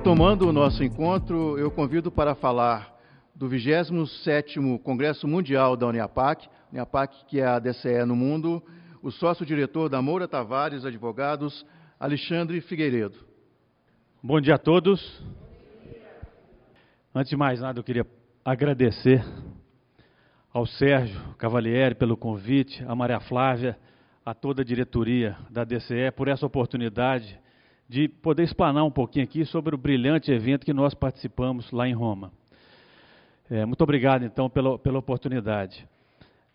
Retomando 0.00 0.48
o 0.48 0.52
nosso 0.52 0.82
encontro, 0.82 1.58
eu 1.58 1.70
convido 1.70 2.10
para 2.10 2.34
falar 2.34 2.90
do 3.34 3.50
27º 3.50 4.78
Congresso 4.78 5.28
Mundial 5.28 5.76
da 5.76 5.86
Uniapac, 5.86 6.48
Uniapac 6.72 7.26
que 7.26 7.38
é 7.38 7.44
a 7.44 7.58
DCE 7.58 8.06
no 8.06 8.16
mundo, 8.16 8.62
o 9.02 9.10
sócio-diretor 9.10 9.90
da 9.90 10.00
Moura 10.00 10.26
Tavares 10.26 10.86
Advogados, 10.86 11.66
Alexandre 12.00 12.62
Figueiredo. 12.62 13.18
Bom 14.22 14.40
dia 14.40 14.54
a 14.54 14.58
todos. 14.58 15.22
Antes 17.14 17.28
de 17.28 17.36
mais 17.36 17.60
nada, 17.60 17.78
eu 17.78 17.84
queria 17.84 18.06
agradecer 18.42 19.22
ao 20.50 20.64
Sérgio 20.64 21.20
Cavalieri 21.36 21.94
pelo 21.94 22.16
convite, 22.16 22.82
a 22.88 22.94
Maria 22.94 23.20
Flávia, 23.20 23.78
a 24.24 24.32
toda 24.32 24.62
a 24.62 24.64
diretoria 24.64 25.36
da 25.50 25.62
DCE 25.62 26.10
por 26.16 26.26
essa 26.26 26.46
oportunidade 26.46 27.38
de 27.90 28.06
poder 28.06 28.44
explanar 28.44 28.84
um 28.84 28.90
pouquinho 28.90 29.24
aqui 29.24 29.44
sobre 29.44 29.74
o 29.74 29.78
brilhante 29.78 30.30
evento 30.30 30.64
que 30.64 30.72
nós 30.72 30.94
participamos 30.94 31.72
lá 31.72 31.88
em 31.88 31.92
Roma. 31.92 32.30
É, 33.50 33.66
muito 33.66 33.82
obrigado, 33.82 34.24
então, 34.24 34.48
pela, 34.48 34.78
pela 34.78 35.00
oportunidade. 35.00 35.84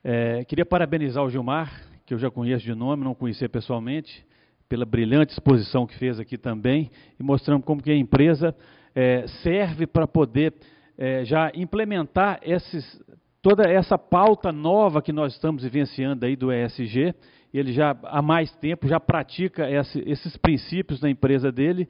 É, 0.01 0.45
queria 0.45 0.65
parabenizar 0.65 1.21
o 1.21 1.29
Gilmar, 1.29 1.89
que 2.05 2.13
eu 2.13 2.17
já 2.17 2.31
conheço 2.31 2.63
de 2.63 2.73
nome, 2.73 3.03
não 3.03 3.13
conhecia 3.13 3.49
pessoalmente, 3.49 4.25
pela 4.69 4.85
brilhante 4.85 5.33
exposição 5.33 5.85
que 5.85 5.97
fez 5.97 6.21
aqui 6.21 6.37
também, 6.37 6.89
e 7.19 7.21
mostrando 7.21 7.63
como 7.63 7.83
que 7.83 7.91
a 7.91 7.97
empresa 7.97 8.55
é, 8.95 9.27
serve 9.43 9.85
para 9.85 10.07
poder 10.07 10.53
é, 10.97 11.25
já 11.25 11.51
implementar 11.53 12.39
esses, 12.43 13.03
toda 13.45 13.69
essa 13.69 13.95
pauta 13.95 14.51
nova 14.51 15.03
que 15.03 15.13
nós 15.13 15.33
estamos 15.33 15.61
vivenciando 15.61 16.25
aí 16.25 16.35
do 16.35 16.51
ESG, 16.51 17.13
ele 17.53 17.71
já 17.71 17.95
há 18.05 18.19
mais 18.19 18.51
tempo 18.55 18.87
já 18.87 18.99
pratica 18.99 19.69
esse, 19.69 19.99
esses 19.99 20.35
princípios 20.35 20.99
na 20.99 21.11
empresa 21.11 21.51
dele 21.51 21.87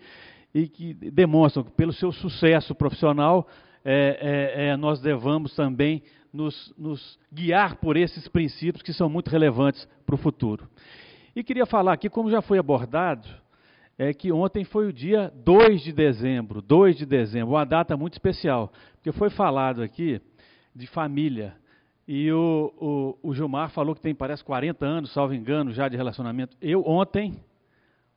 e 0.53 0.67
que 0.67 0.93
demonstram 0.93 1.63
que 1.63 1.71
pelo 1.71 1.93
seu 1.93 2.11
sucesso 2.11 2.75
profissional 2.75 3.47
é, 3.85 4.57
é, 4.57 4.65
é, 4.67 4.75
nós 4.75 4.99
devamos 4.99 5.55
também 5.55 6.03
nos, 6.33 6.73
nos, 6.77 7.17
guiar 7.31 7.77
por 7.77 7.95
esses 7.95 8.27
princípios 8.27 8.81
que 8.81 8.91
são 8.91 9.07
muito 9.07 9.29
relevantes 9.29 9.87
para 10.05 10.15
o 10.15 10.17
futuro. 10.17 10.67
E 11.33 11.41
queria 11.41 11.65
falar 11.65 11.93
aqui, 11.93 12.09
como 12.09 12.29
já 12.29 12.41
foi 12.41 12.59
abordado, 12.59 13.29
é 13.97 14.13
que 14.13 14.29
ontem 14.29 14.65
foi 14.65 14.87
o 14.87 14.91
dia 14.91 15.31
2 15.33 15.83
de 15.83 15.93
dezembro, 15.93 16.61
2 16.61 16.97
de 16.97 17.05
dezembro, 17.05 17.53
uma 17.53 17.65
data 17.65 17.95
muito 17.95 18.11
especial, 18.11 18.73
porque 18.95 19.13
foi 19.13 19.29
falado 19.29 19.81
aqui 19.81 20.19
de 20.75 20.87
família, 20.87 21.55
e 22.07 22.31
o, 22.31 23.17
o, 23.23 23.29
o, 23.29 23.33
Gilmar 23.33 23.71
falou 23.71 23.95
que 23.95 24.01
tem, 24.01 24.13
parece, 24.13 24.43
40 24.43 24.85
anos, 24.85 25.11
salvo 25.11 25.33
engano, 25.33 25.73
já 25.73 25.87
de 25.89 25.97
relacionamento. 25.97 26.55
Eu, 26.61 26.83
ontem, 26.85 27.39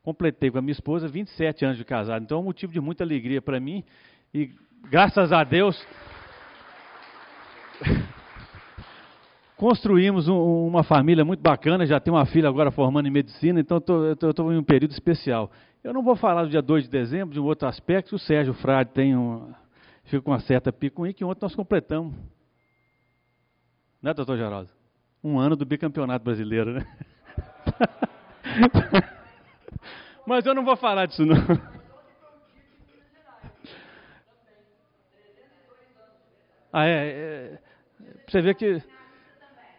completei 0.02 0.50
com 0.50 0.58
a 0.58 0.62
minha 0.62 0.72
esposa 0.72 1.08
27 1.08 1.64
anos 1.64 1.78
de 1.78 1.84
casado. 1.86 2.22
Então 2.22 2.36
é 2.36 2.40
um 2.40 2.44
motivo 2.44 2.70
de 2.70 2.80
muita 2.80 3.02
alegria 3.02 3.40
para 3.40 3.58
mim. 3.58 3.82
E 4.34 4.50
graças 4.90 5.32
a 5.32 5.42
Deus, 5.42 5.82
construímos 9.56 10.28
um, 10.28 10.66
uma 10.66 10.82
família 10.82 11.24
muito 11.24 11.40
bacana. 11.40 11.86
Já 11.86 11.98
tenho 11.98 12.14
uma 12.16 12.26
filha 12.26 12.48
agora 12.48 12.70
formando 12.70 13.08
em 13.08 13.10
medicina, 13.10 13.58
então 13.58 13.78
estou 13.78 14.52
em 14.52 14.58
um 14.58 14.64
período 14.64 14.90
especial. 14.90 15.50
Eu 15.82 15.94
não 15.94 16.02
vou 16.02 16.14
falar 16.14 16.42
do 16.42 16.50
dia 16.50 16.60
2 16.60 16.84
de 16.84 16.90
dezembro, 16.90 17.32
de 17.32 17.40
um 17.40 17.44
outro 17.44 17.66
aspecto. 17.66 18.16
O 18.16 18.18
Sérgio 18.18 18.52
Frade 18.52 18.90
tem 18.90 19.16
um, 19.16 19.50
fica 20.04 20.20
com 20.20 20.30
uma 20.30 20.40
certa 20.40 20.70
picuinha, 20.70 21.14
que 21.14 21.24
ontem 21.24 21.40
nós 21.40 21.54
completamos 21.54 22.12
né, 24.02 24.14
doutor 24.14 24.36
Geraldo? 24.36 24.70
Um 25.22 25.38
ano 25.38 25.56
do 25.56 25.66
bicampeonato 25.66 26.24
brasileiro, 26.24 26.72
né? 26.74 26.86
Mas 30.26 30.46
eu 30.46 30.54
não 30.54 30.64
vou 30.64 30.76
falar 30.76 31.06
disso, 31.06 31.24
não. 31.24 31.36
Ah, 36.72 36.86
é, 36.86 36.92
é, 36.92 37.58
você 38.26 38.40
vê 38.40 38.54
que. 38.54 38.82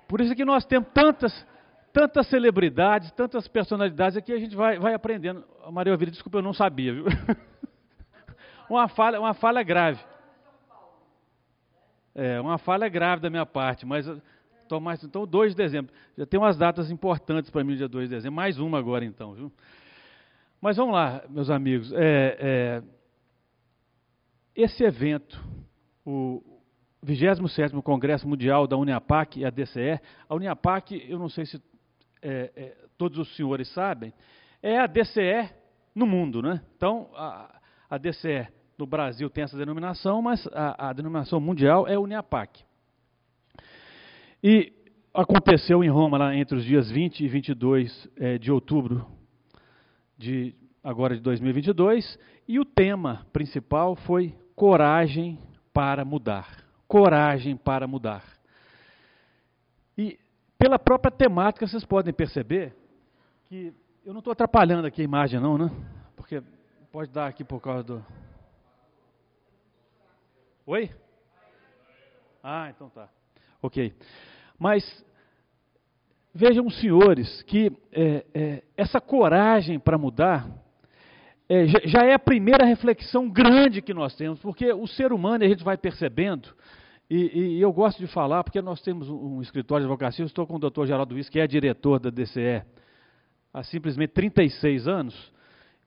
Por 0.08 0.20
isso 0.22 0.36
que 0.36 0.44
nós 0.44 0.66
temos 0.66 0.90
tantas, 0.92 1.48
tantas 1.94 2.28
celebridades, 2.28 3.12
tantas 3.12 3.48
personalidades 3.48 4.18
aqui, 4.18 4.34
a 4.34 4.40
gente 4.40 4.56
vai, 4.56 4.80
vai 4.80 4.94
aprendendo. 4.94 5.46
Maria 5.72 5.94
Ovília, 5.94 6.12
desculpa, 6.12 6.40
eu 6.40 6.42
não 6.42 6.54
sabia, 6.54 6.94
viu? 6.94 7.06
uma, 8.68 8.88
falha, 8.88 9.20
uma 9.20 9.36
falha 9.36 9.62
grave. 9.62 10.04
É, 12.16 12.40
uma 12.42 12.58
falha 12.58 12.88
grave 12.90 13.22
da 13.22 13.30
minha 13.30 13.46
parte, 13.46 13.86
mas 13.86 14.06
tô 14.68 14.80
mais, 14.80 15.04
então 15.04 15.26
2 15.26 15.52
de 15.54 15.58
dezembro. 15.58 15.94
Já 16.18 16.26
tem 16.26 16.40
umas 16.40 16.58
datas 16.58 16.92
importantes 16.92 17.50
para 17.50 17.64
mim, 17.64 17.76
dia 17.76 17.88
2 17.88 18.10
de 18.10 18.16
dezembro. 18.16 18.36
Mais 18.36 18.60
uma 18.60 18.78
agora 18.78 19.04
então, 19.04 19.34
viu? 19.34 19.52
Mas 20.62 20.78
vamos 20.78 20.94
lá, 20.94 21.24
meus 21.30 21.50
amigos. 21.50 21.92
É, 21.94 22.38
é, 22.40 22.84
esse 24.56 24.84
evento, 24.84 25.42
o 26.06 26.44
27 27.02 27.82
Congresso 27.82 28.28
Mundial 28.28 28.68
da 28.68 28.78
Uniapac 28.78 29.40
e 29.40 29.46
a 29.46 29.50
DCE, 29.50 30.00
a 30.28 30.36
Uniapac, 30.36 30.94
eu 31.10 31.18
não 31.18 31.30
sei 31.30 31.46
se 31.46 31.62
é, 32.22 32.52
é, 32.56 32.78
todos 32.98 33.18
os 33.18 33.36
senhores 33.36 33.70
sabem, 33.74 34.14
é 34.62 34.78
a 34.78 34.88
DCE 34.88 35.50
no 35.96 36.06
mundo, 36.06 36.42
né? 36.42 36.62
Então, 36.76 37.10
a, 37.16 37.60
a 37.90 37.98
DCE 37.98 38.48
no 38.80 38.88
Brasil 38.88 39.30
tem 39.30 39.44
essa 39.44 39.58
denominação, 39.58 40.22
mas 40.22 40.48
a, 40.54 40.90
a 40.90 40.94
denominação 40.94 41.38
mundial 41.42 41.86
é 41.86 42.00
Uniapac. 42.00 42.64
E 44.42 44.72
aconteceu 45.14 45.84
em 45.84 45.90
Roma 45.90 46.18
lá 46.18 46.34
entre 46.34 46.56
os 46.56 46.64
dias 46.64 46.90
20 46.90 47.20
e 47.20 47.28
22 47.28 48.10
é, 48.16 48.38
de 48.38 48.50
outubro 48.50 49.06
de 50.18 50.56
agora 50.82 51.14
de 51.14 51.22
2022, 51.22 52.18
e 52.48 52.58
o 52.58 52.64
tema 52.64 53.26
principal 53.34 53.98
foi 53.98 54.34
coragem 54.56 55.38
para 55.74 56.06
mudar. 56.06 56.64
Coragem 56.88 57.58
para 57.58 57.86
mudar. 57.86 58.24
E 59.98 60.18
pela 60.58 60.80
própria 60.80 61.12
temática 61.12 61.68
vocês 61.68 61.84
podem 61.84 62.14
perceber 62.14 62.74
que 63.50 63.74
eu 64.06 64.14
não 64.14 64.20
estou 64.20 64.32
atrapalhando 64.32 64.88
aqui 64.88 65.02
a 65.02 65.06
imagem 65.06 65.38
não, 65.40 65.58
né? 65.58 65.70
Porque 66.16 66.42
pode 66.94 67.12
dar 67.12 67.28
aqui 67.28 67.44
por 67.44 67.60
causa 67.60 67.84
do 67.84 68.19
Oi? 70.70 70.88
Ah, 72.44 72.70
então 72.70 72.92
tá. 72.92 73.10
Ok. 73.60 73.92
Mas 74.60 75.04
vejam, 76.32 76.70
senhores, 76.70 77.42
que 77.42 77.72
é, 77.92 78.24
é, 78.36 78.64
essa 78.78 79.02
coragem 79.02 79.80
para 79.80 79.98
mudar 79.98 80.48
é, 81.50 81.66
já, 81.66 82.06
é 82.06 82.14
a 82.14 82.20
primeira 82.20 82.68
reflexão 82.68 83.28
grande 83.28 83.82
que 83.82 83.96
nós 83.96 84.16
temos, 84.16 84.40
porque 84.42 84.72
o 84.72 84.86
ser 84.86 85.12
humano, 85.12 85.44
a 85.44 85.48
gente 85.48 85.64
vai 85.64 85.76
percebendo, 85.76 86.56
e, 87.10 87.56
e 87.56 87.62
eu 87.62 87.74
gosto 87.74 87.98
de 87.98 88.06
falar, 88.06 88.44
porque 88.44 88.62
nós 88.62 88.80
temos 88.80 89.10
um, 89.10 89.38
um 89.38 89.42
escritório 89.42 89.88
de 89.88 89.92
advocacia, 89.92 90.22
eu 90.22 90.28
estou 90.28 90.46
com 90.46 90.58
o 90.58 90.60
doutor 90.60 90.86
Geraldo 90.86 91.16
Luiz, 91.16 91.30
que 91.30 91.40
é 91.40 91.48
diretor 91.48 92.00
da 92.00 92.12
DCE 92.12 92.62
há 93.52 93.64
simplesmente 93.64 94.12
36 94.12 94.88
anos, 94.88 95.34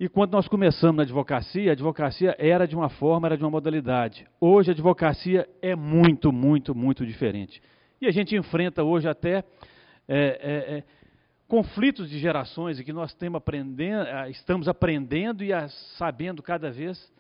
e 0.03 0.09
quando 0.09 0.33
nós 0.33 0.49
começamos 0.49 0.97
na 0.97 1.05
advocacia, 1.05 1.71
a 1.71 1.75
advocacia 1.75 2.35
era 2.37 2.67
de 2.67 2.75
uma 2.75 2.89
forma, 2.89 3.29
era 3.29 3.37
de 3.37 3.45
uma 3.45 3.51
modalidade. 3.51 4.27
Hoje 4.41 4.73
a 4.73 4.75
advocacia 4.75 5.49
é 5.63 5.77
muito, 5.77 6.33
muito, 6.33 6.75
muito 6.75 7.07
diferente. 7.07 7.63
E 8.01 8.09
a 8.09 8.11
gente 8.11 8.35
enfrenta 8.35 8.83
hoje 8.83 9.09
até 9.09 9.45
é, 10.09 10.17
é, 10.17 10.77
é, 10.79 10.85
conflitos 11.47 12.11
de 12.11 12.19
gerações 12.19 12.81
e 12.81 12.85
que 12.85 12.93
nós 12.93 13.13
aprendendo, 13.39 14.05
estamos 14.29 14.67
aprendendo 14.67 15.45
e 15.45 15.53
sabendo 15.97 16.43
cada 16.43 16.69
vez, 16.69 17.13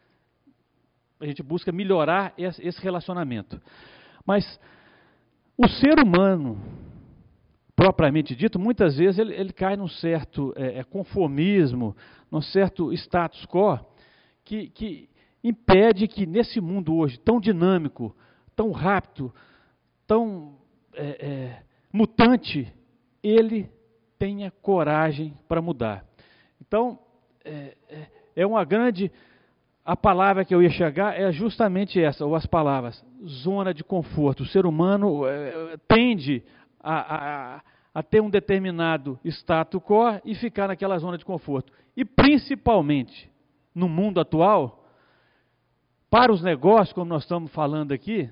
a 1.20 1.26
gente 1.26 1.40
busca 1.40 1.70
melhorar 1.70 2.34
esse 2.36 2.82
relacionamento. 2.82 3.62
Mas 4.26 4.58
o 5.56 5.68
ser 5.68 6.00
humano, 6.00 6.60
propriamente 7.82 8.36
dito, 8.36 8.60
muitas 8.60 8.96
vezes 8.96 9.18
ele, 9.18 9.34
ele 9.34 9.52
cai 9.52 9.74
num 9.74 9.88
certo 9.88 10.54
é, 10.54 10.78
é, 10.78 10.84
conformismo, 10.84 11.96
num 12.30 12.40
certo 12.40 12.92
status 12.92 13.44
quo, 13.46 13.76
que, 14.44 14.68
que 14.68 15.08
impede 15.42 16.06
que 16.06 16.24
nesse 16.24 16.60
mundo 16.60 16.94
hoje 16.94 17.18
tão 17.18 17.40
dinâmico, 17.40 18.14
tão 18.54 18.70
rápido, 18.70 19.34
tão 20.06 20.54
é, 20.94 21.02
é, 21.04 21.62
mutante, 21.92 22.72
ele 23.20 23.68
tenha 24.16 24.52
coragem 24.62 25.36
para 25.48 25.60
mudar. 25.60 26.04
Então, 26.60 27.00
é, 27.44 27.76
é, 27.88 28.06
é 28.36 28.46
uma 28.46 28.64
grande. 28.64 29.10
A 29.84 29.96
palavra 29.96 30.44
que 30.44 30.54
eu 30.54 30.62
ia 30.62 30.70
chegar 30.70 31.20
é 31.20 31.32
justamente 31.32 32.00
essa, 32.00 32.24
ou 32.24 32.36
as 32.36 32.46
palavras, 32.46 33.04
zona 33.26 33.74
de 33.74 33.82
conforto. 33.82 34.44
O 34.44 34.46
ser 34.46 34.66
humano 34.66 35.26
é, 35.26 35.76
tende 35.88 36.44
a, 36.78 37.56
a, 37.56 37.62
a 37.94 38.02
ter 38.02 38.20
um 38.20 38.30
determinado 38.30 39.18
status 39.24 39.80
quo 39.82 40.20
e 40.24 40.34
ficar 40.34 40.68
naquela 40.68 40.98
zona 40.98 41.18
de 41.18 41.24
conforto. 41.24 41.72
E 41.96 42.04
principalmente 42.04 43.30
no 43.74 43.88
mundo 43.88 44.20
atual, 44.20 44.84
para 46.10 46.32
os 46.32 46.42
negócios, 46.42 46.92
como 46.92 47.08
nós 47.08 47.22
estamos 47.22 47.52
falando 47.52 47.92
aqui, 47.92 48.30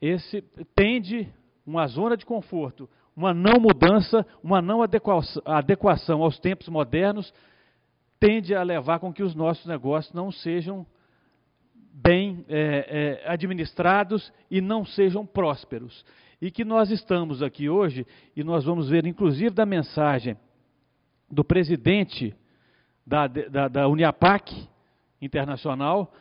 esse 0.00 0.42
tende 0.74 1.28
uma 1.66 1.86
zona 1.86 2.16
de 2.16 2.26
conforto, 2.26 2.88
uma 3.14 3.34
não 3.34 3.60
mudança, 3.60 4.26
uma 4.42 4.62
não 4.62 4.80
adequação 4.82 6.22
aos 6.22 6.38
tempos 6.38 6.68
modernos, 6.68 7.32
tende 8.18 8.54
a 8.54 8.62
levar 8.62 8.98
com 8.98 9.12
que 9.12 9.22
os 9.22 9.34
nossos 9.34 9.66
negócios 9.66 10.12
não 10.14 10.30
sejam 10.30 10.86
bem 11.92 12.44
é, 12.48 13.20
é, 13.24 13.30
administrados 13.30 14.32
e 14.50 14.60
não 14.60 14.84
sejam 14.84 15.26
prósperos. 15.26 16.04
E 16.40 16.50
que 16.50 16.64
nós 16.64 16.90
estamos 16.90 17.42
aqui 17.42 17.68
hoje, 17.68 18.06
e 18.34 18.42
nós 18.42 18.64
vamos 18.64 18.88
ver, 18.88 19.04
inclusive, 19.06 19.50
da 19.50 19.66
mensagem 19.66 20.36
do 21.30 21.44
presidente 21.44 22.34
da, 23.06 23.26
da, 23.26 23.68
da 23.68 23.88
Uniapac 23.88 24.68
Internacional, 25.20 26.12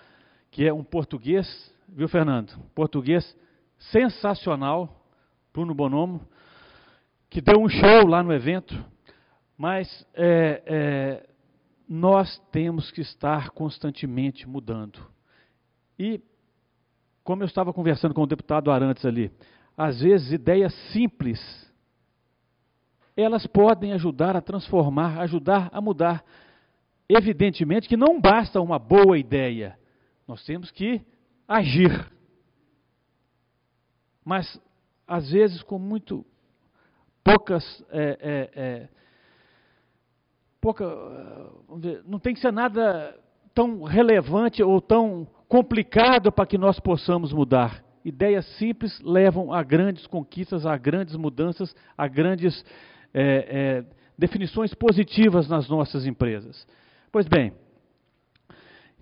que 0.52 0.68
é 0.68 0.74
um 0.74 0.84
português, 0.84 1.74
viu, 1.88 2.10
Fernando? 2.10 2.52
Português 2.76 3.38
sensacional, 3.78 5.06
Bruno 5.54 5.74
Bonomo, 5.74 6.28
que 7.30 7.40
deu 7.40 7.60
um 7.60 7.70
show 7.70 8.06
lá 8.08 8.22
no 8.22 8.34
evento, 8.34 8.76
mas 9.58 10.06
é, 10.14 10.64
é, 10.66 11.30
nós 11.88 12.40
temos 12.52 12.92
que 12.92 13.02
estar 13.02 13.52
constantemente 13.52 14.48
mudando. 14.48 15.00
E, 15.98 16.22
como 17.24 17.44
eu 17.44 17.48
estava 17.48 17.72
conversando 17.72 18.14
com 18.14 18.24
o 18.24 18.28
deputado 18.28 18.72
Arantes 18.72 19.06
ali, 19.06 19.32
às 19.80 20.02
vezes 20.02 20.34
ideias 20.34 20.74
simples, 20.92 21.40
elas 23.16 23.48
podem 23.48 23.94
ajudar 23.94 24.36
a 24.36 24.42
transformar, 24.42 25.18
ajudar 25.22 25.70
a 25.72 25.80
mudar. 25.80 26.22
Evidentemente 27.08 27.88
que 27.88 27.96
não 27.96 28.20
basta 28.20 28.60
uma 28.60 28.78
boa 28.78 29.18
ideia, 29.18 29.80
nós 30.28 30.44
temos 30.44 30.70
que 30.70 31.02
agir. 31.48 32.12
Mas, 34.26 34.62
às 35.08 35.32
vezes, 35.32 35.64
com 35.64 35.80
muito 35.80 36.26
poucas. 37.24 37.64
É, 37.90 38.18
é, 38.22 38.62
é, 38.62 38.90
pouca, 40.60 40.86
não 42.06 42.20
tem 42.20 42.34
que 42.34 42.42
ser 42.42 42.52
nada 42.52 43.18
tão 43.54 43.84
relevante 43.84 44.62
ou 44.62 44.82
tão 44.82 45.26
complicado 45.48 46.34
para 46.34 46.46
que 46.46 46.58
nós 46.58 46.82
possamos 46.82 47.32
mudar. 47.32 47.89
Ideias 48.10 48.46
simples 48.58 49.00
levam 49.02 49.54
a 49.54 49.64
grandes 49.64 50.06
conquistas, 50.08 50.66
a 50.66 50.76
grandes 50.78 51.16
mudanças, 51.16 51.76
a 51.98 52.08
grandes 52.08 52.66
é, 53.14 53.22
é, 53.24 53.86
definições 54.18 54.74
positivas 54.74 55.48
nas 55.48 55.70
nossas 55.70 56.06
empresas. 56.06 56.68
Pois 57.12 57.28
bem, 57.28 57.54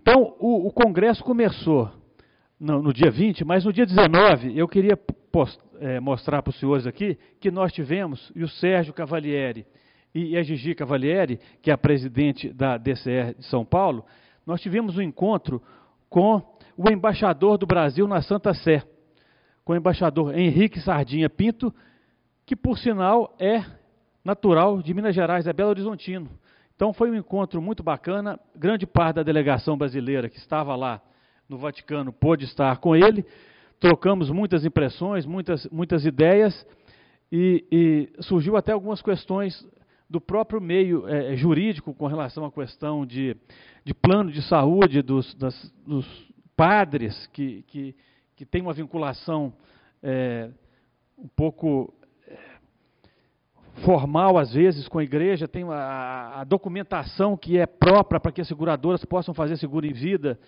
então 0.01 0.35
o, 0.39 0.67
o 0.67 0.71
Congresso 0.71 1.23
começou 1.23 1.91
no, 2.59 2.81
no, 2.81 2.93
dia 2.93 3.09
20, 3.11 3.43
mas 3.43 3.65
no 3.65 3.73
dia 3.73 3.85
19 3.85 4.57
eu 4.57 4.67
queria 4.67 4.95
post, 5.31 5.59
é, 5.79 5.99
mostrar 5.99 6.41
para 6.41 6.49
os 6.49 6.59
senhores 6.59 6.85
aqui 6.85 7.17
que 7.39 7.49
nós 7.51 7.73
tivemos, 7.73 8.31
e 8.35 8.43
o 8.43 8.47
Sérgio 8.47 8.93
Cavalieri 8.93 9.65
e, 10.13 10.37
a 10.37 10.43
Gigi 10.43 10.73
Cavalieri, 10.73 11.39
que 11.61 11.69
é 11.69 11.73
a 11.73 11.77
presidente 11.77 12.51
da 12.51 12.77
DCR 12.77 13.35
de 13.37 13.45
São 13.45 13.63
Paulo, 13.63 14.05
nós 14.45 14.61
tivemos 14.61 14.97
um 14.97 15.01
encontro 15.01 15.61
com 16.09 16.41
o 16.77 16.89
embaixador 16.89 17.57
do 17.57 17.67
Brasil 17.67 18.07
na 18.07 18.21
Santa 18.21 18.53
Sé, 18.53 18.83
com 19.67 19.73
o 19.73 19.75
embaixador 19.75 20.33
Henrique 20.33 20.79
Sardinha 20.79 21.29
Pinto, 21.29 21.75
que 22.45 22.55
por 22.55 22.77
sinal 22.77 23.35
é 23.37 23.65
natural 24.23 24.81
de 24.81 24.93
Minas 24.93 25.13
Gerais, 25.13 25.45
é 25.45 25.51
Belo 25.51 25.71
Horizontino. 25.71 26.29
Então 26.73 26.93
foi 26.93 27.11
um 27.11 27.15
encontro 27.15 27.61
muito 27.61 27.83
bacana, 27.83 28.39
grande 28.55 28.87
parte 28.87 29.17
da 29.17 29.23
delegação 29.23 29.77
brasileira 29.77 30.29
que 30.29 30.37
estava 30.37 30.73
lá 30.73 31.01
no 31.49 31.57
Vaticano 31.57 32.13
pôde 32.13 32.45
estar 32.45 32.77
com 32.77 32.95
ele, 32.95 33.25
trocamos 33.77 34.29
muitas 34.29 34.63
impressões, 34.63 35.25
muitas, 35.25 35.67
muitas 35.69 36.05
ideias, 36.05 36.65
e, 37.29 37.65
e 37.69 38.23
surgiu 38.23 38.55
até 38.55 38.71
algumas 38.71 39.01
questões 39.01 39.67
do 40.09 40.21
próprio 40.21 40.61
meio 40.61 41.05
é, 41.09 41.35
jurídico 41.35 41.93
com 41.93 42.07
relação 42.07 42.45
à 42.45 42.51
questão 42.53 43.05
de, 43.05 43.35
de 43.83 43.93
plano 43.93 44.31
de 44.31 44.41
saúde 44.43 45.01
dos, 45.01 45.35
das, 45.35 45.73
dos 45.85 46.07
padres 46.55 47.27
que, 47.33 47.63
que, 47.63 47.93
que 48.37 48.45
têm 48.45 48.61
uma 48.61 48.71
vinculação 48.71 49.51
é, 50.01 50.49
um 51.17 51.27
pouco 51.27 51.91
é, 52.27 52.37
formal, 53.83 54.37
às 54.37 54.53
vezes, 54.53 54.87
com 54.87 54.99
a 54.99 55.03
igreja, 55.03 55.47
tem 55.47 55.63
a, 55.63 56.41
a 56.41 56.43
documentação 56.43 57.35
que 57.35 57.57
é 57.57 57.65
própria 57.65 58.19
para 58.19 58.31
que 58.31 58.39
as 58.39 58.47
seguradoras 58.47 59.03
possam 59.03 59.33
fazer 59.33 59.57
seguro 59.57 59.87
em 59.87 59.91
vida, 59.91 60.39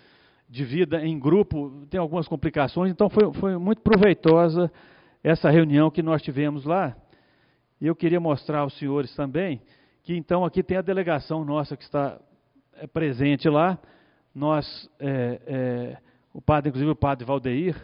de 0.47 0.63
vida 0.63 1.03
em 1.03 1.19
grupo, 1.19 1.85
tem 1.89 1.99
algumas 1.99 2.27
complicações, 2.27 2.91
então 2.91 3.09
foi, 3.09 3.33
foi 3.33 3.57
muito 3.57 3.81
proveitosa 3.81 4.71
essa 5.23 5.49
reunião 5.49 5.89
que 5.89 6.03
nós 6.03 6.21
tivemos 6.21 6.65
lá. 6.65 6.95
E 7.81 7.87
eu 7.87 7.95
queria 7.95 8.19
mostrar 8.19 8.59
aos 8.59 8.77
senhores 8.77 9.15
também 9.15 9.61
que 10.03 10.15
então 10.15 10.45
aqui 10.45 10.61
tem 10.61 10.77
a 10.77 10.81
delegação 10.81 11.43
nossa 11.43 11.75
que 11.75 11.83
está 11.83 12.19
é, 12.75 12.85
presente 12.85 13.49
lá. 13.49 13.79
Nós, 14.33 14.89
é, 14.99 15.41
é, 15.45 15.97
o 16.33 16.41
padre, 16.41 16.69
inclusive 16.69 16.91
o 16.91 16.95
padre 16.95 17.25
Valdeir, 17.25 17.75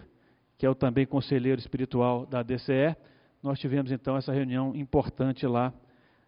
que 0.58 0.66
é 0.66 0.70
o 0.70 0.76
também 0.76 1.06
conselheiro 1.06 1.60
espiritual 1.60 2.26
da 2.26 2.44
DCE, 2.44 2.96
nós 3.42 3.60
tivemos 3.60 3.92
então 3.92 4.18
essa 4.18 4.32
reunião 4.32 4.76
importante 4.76 5.46
lá 5.46 5.74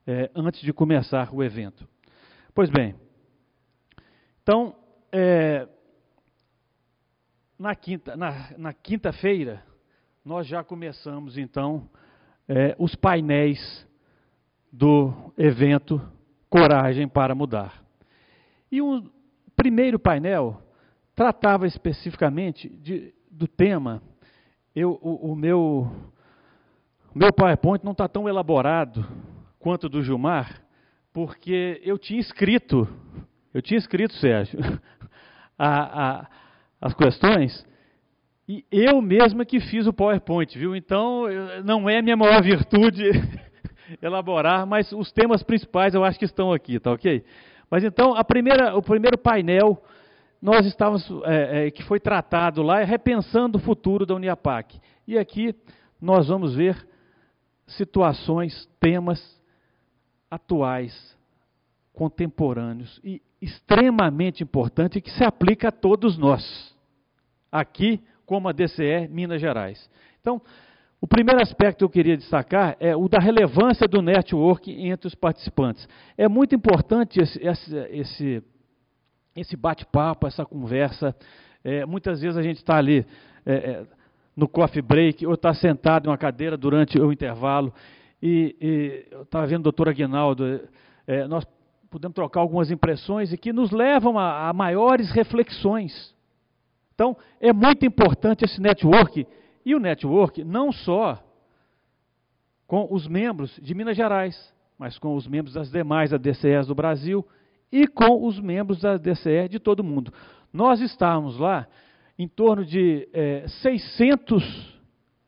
é, 0.05 0.29
antes 0.35 0.61
de 0.61 0.71
começar 0.73 1.33
o 1.33 1.43
evento. 1.43 1.87
Pois 2.53 2.69
bem, 2.69 2.95
então 4.41 4.75
é, 5.11 5.67
na 7.57 7.75
quinta 7.75 8.15
na, 8.15 8.51
na 8.57 8.73
quinta-feira 8.73 9.63
nós 10.23 10.45
já 10.45 10.63
começamos 10.63 11.37
então 11.37 11.89
é, 12.47 12.75
os 12.77 12.95
painéis 12.95 13.87
do 14.71 15.33
evento 15.37 16.01
Coragem 16.49 17.07
para 17.07 17.33
Mudar. 17.33 17.83
E 18.71 18.81
o 18.81 19.09
primeiro 19.55 19.97
painel 19.97 20.61
tratava 21.17 21.65
especificamente 21.65 22.69
de, 22.69 23.11
do 23.31 23.47
tema. 23.47 24.03
Eu, 24.75 24.99
o, 25.01 25.31
o, 25.31 25.35
meu, 25.35 25.91
o 27.13 27.17
meu 27.17 27.33
PowerPoint 27.33 27.83
não 27.83 27.93
está 27.93 28.07
tão 28.07 28.29
elaborado 28.29 29.03
quanto 29.57 29.89
do 29.89 30.03
Gilmar, 30.03 30.61
porque 31.11 31.81
eu 31.83 31.97
tinha 31.97 32.19
escrito, 32.19 32.87
eu 33.51 33.63
tinha 33.63 33.79
escrito, 33.79 34.13
Sérgio, 34.13 34.59
a, 35.57 36.19
a, 36.19 36.27
as 36.79 36.93
questões, 36.93 37.65
e 38.47 38.63
eu 38.71 39.01
mesma 39.01 39.43
que 39.43 39.59
fiz 39.59 39.87
o 39.87 39.93
PowerPoint, 39.93 40.55
viu? 40.55 40.75
Então, 40.75 41.23
não 41.65 41.89
é 41.89 41.99
minha 41.99 42.15
maior 42.15 42.43
virtude 42.43 43.09
elaborar, 43.99 44.67
mas 44.67 44.91
os 44.91 45.11
temas 45.11 45.41
principais 45.41 45.95
eu 45.95 46.03
acho 46.03 46.19
que 46.19 46.25
estão 46.25 46.53
aqui, 46.53 46.79
tá 46.79 46.91
ok? 46.91 47.25
Mas 47.71 47.83
então, 47.83 48.13
a 48.13 48.23
primeira, 48.23 48.77
o 48.77 48.83
primeiro 48.83 49.17
painel 49.17 49.81
nós 50.41 50.65
estávamos, 50.65 51.09
é, 51.25 51.67
é, 51.67 51.71
que 51.71 51.83
foi 51.83 51.99
tratado 51.99 52.61
lá, 52.61 52.81
é 52.81 52.83
repensando 52.83 53.57
o 53.57 53.61
futuro 53.61 54.05
da 54.05 54.15
Uniapac. 54.15 54.79
E 55.07 55.17
aqui 55.17 55.55
nós 56.01 56.27
vamos 56.27 56.55
ver 56.55 56.87
situações, 57.67 58.69
temas 58.79 59.19
atuais, 60.29 61.17
contemporâneos 61.93 62.99
e 63.03 63.21
extremamente 63.41 64.43
importante 64.43 65.01
que 65.01 65.11
se 65.11 65.23
aplica 65.23 65.69
a 65.69 65.71
todos 65.71 66.17
nós. 66.17 66.75
Aqui 67.51 68.01
como 68.25 68.47
a 68.47 68.51
DCE 68.51 69.07
Minas 69.09 69.41
Gerais. 69.41 69.89
Então, 70.21 70.41
o 70.99 71.07
primeiro 71.07 71.41
aspecto 71.41 71.79
que 71.79 71.83
eu 71.83 71.89
queria 71.89 72.17
destacar 72.17 72.75
é 72.79 72.95
o 72.95 73.07
da 73.07 73.19
relevância 73.19 73.87
do 73.87 74.01
network 74.01 74.71
entre 74.71 75.07
os 75.07 75.15
participantes. 75.15 75.87
É 76.17 76.27
muito 76.27 76.55
importante 76.55 77.19
esse, 77.21 77.39
esse, 77.39 77.77
esse 77.91 78.43
bate-papo, 79.57 80.25
essa 80.25 80.45
conversa. 80.45 81.15
É, 81.63 81.85
muitas 81.85 82.21
vezes 82.21 82.37
a 82.37 82.41
gente 82.41 82.57
está 82.57 82.77
ali 82.77 83.05
é, 83.45 83.53
é, 83.53 83.85
no 84.35 84.47
coffee 84.47 84.81
break 84.81 85.25
ou 85.25 85.33
está 85.33 85.53
sentado 85.53 86.05
em 86.05 86.09
uma 86.09 86.17
cadeira 86.17 86.55
durante 86.57 86.99
o 86.99 87.11
intervalo. 87.11 87.73
E, 88.21 88.55
e 88.59 89.05
eu 89.11 89.23
estava 89.23 89.45
vendo 89.45 89.59
o 89.59 89.63
doutor 89.63 89.89
Aguinaldo, 89.89 90.61
é, 91.05 91.27
nós 91.27 91.45
podemos 91.89 92.15
trocar 92.15 92.41
algumas 92.41 92.71
impressões 92.71 93.31
e 93.31 93.37
que 93.37 93.53
nos 93.53 93.71
levam 93.71 94.17
a, 94.17 94.49
a 94.49 94.53
maiores 94.53 95.11
reflexões. 95.11 96.15
Então, 96.93 97.15
é 97.39 97.53
muito 97.53 97.85
importante 97.85 98.43
esse 98.43 98.59
network, 98.59 99.27
e 99.63 99.75
o 99.75 99.79
network 99.79 100.43
não 100.43 100.71
só 100.71 101.23
com 102.65 102.87
os 102.91 103.07
membros 103.07 103.57
de 103.61 103.73
Minas 103.75 103.95
Gerais, 103.95 104.53
mas 104.77 104.97
com 104.97 105.15
os 105.15 105.27
membros 105.27 105.53
das 105.53 105.71
demais 105.71 106.13
ADCEs 106.13 106.67
do 106.67 106.75
Brasil 106.75 107.25
e 107.71 107.87
com 107.87 108.25
os 108.25 108.39
membros 108.39 108.81
da 108.81 108.97
DCE 108.97 109.47
de 109.49 109.59
todo 109.59 109.81
o 109.81 109.83
mundo. 109.83 110.13
Nós 110.51 110.81
estávamos 110.81 111.37
lá 111.37 111.67
em 112.17 112.27
torno 112.27 112.65
de 112.65 113.07
é, 113.13 113.45
600 113.47 114.77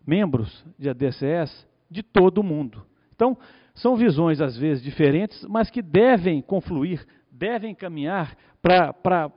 membros 0.05 0.65
de 0.77 0.89
ADCEs 0.89 1.67
de 1.89 2.01
todo 2.01 2.39
o 2.39 2.43
mundo. 2.43 2.83
Então, 3.13 3.37
são 3.75 3.95
visões 3.95 4.41
às 4.41 4.57
vezes 4.57 4.83
diferentes, 4.83 5.45
mas 5.45 5.69
que 5.69 5.81
devem 5.81 6.41
confluir, 6.41 7.05
devem 7.31 7.75
caminhar 7.75 8.35
para 8.61 9.31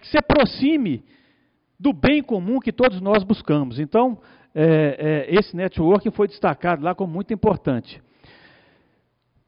que 0.00 0.06
se 0.06 0.16
aproxime 0.16 1.04
do 1.78 1.92
bem 1.92 2.22
comum 2.22 2.60
que 2.60 2.72
todos 2.72 3.00
nós 3.00 3.24
buscamos. 3.24 3.78
Então, 3.78 4.18
é, 4.54 5.26
é, 5.28 5.34
esse 5.34 5.56
networking 5.56 6.10
foi 6.10 6.28
destacado 6.28 6.84
lá 6.84 6.94
como 6.94 7.12
muito 7.12 7.34
importante. 7.34 8.00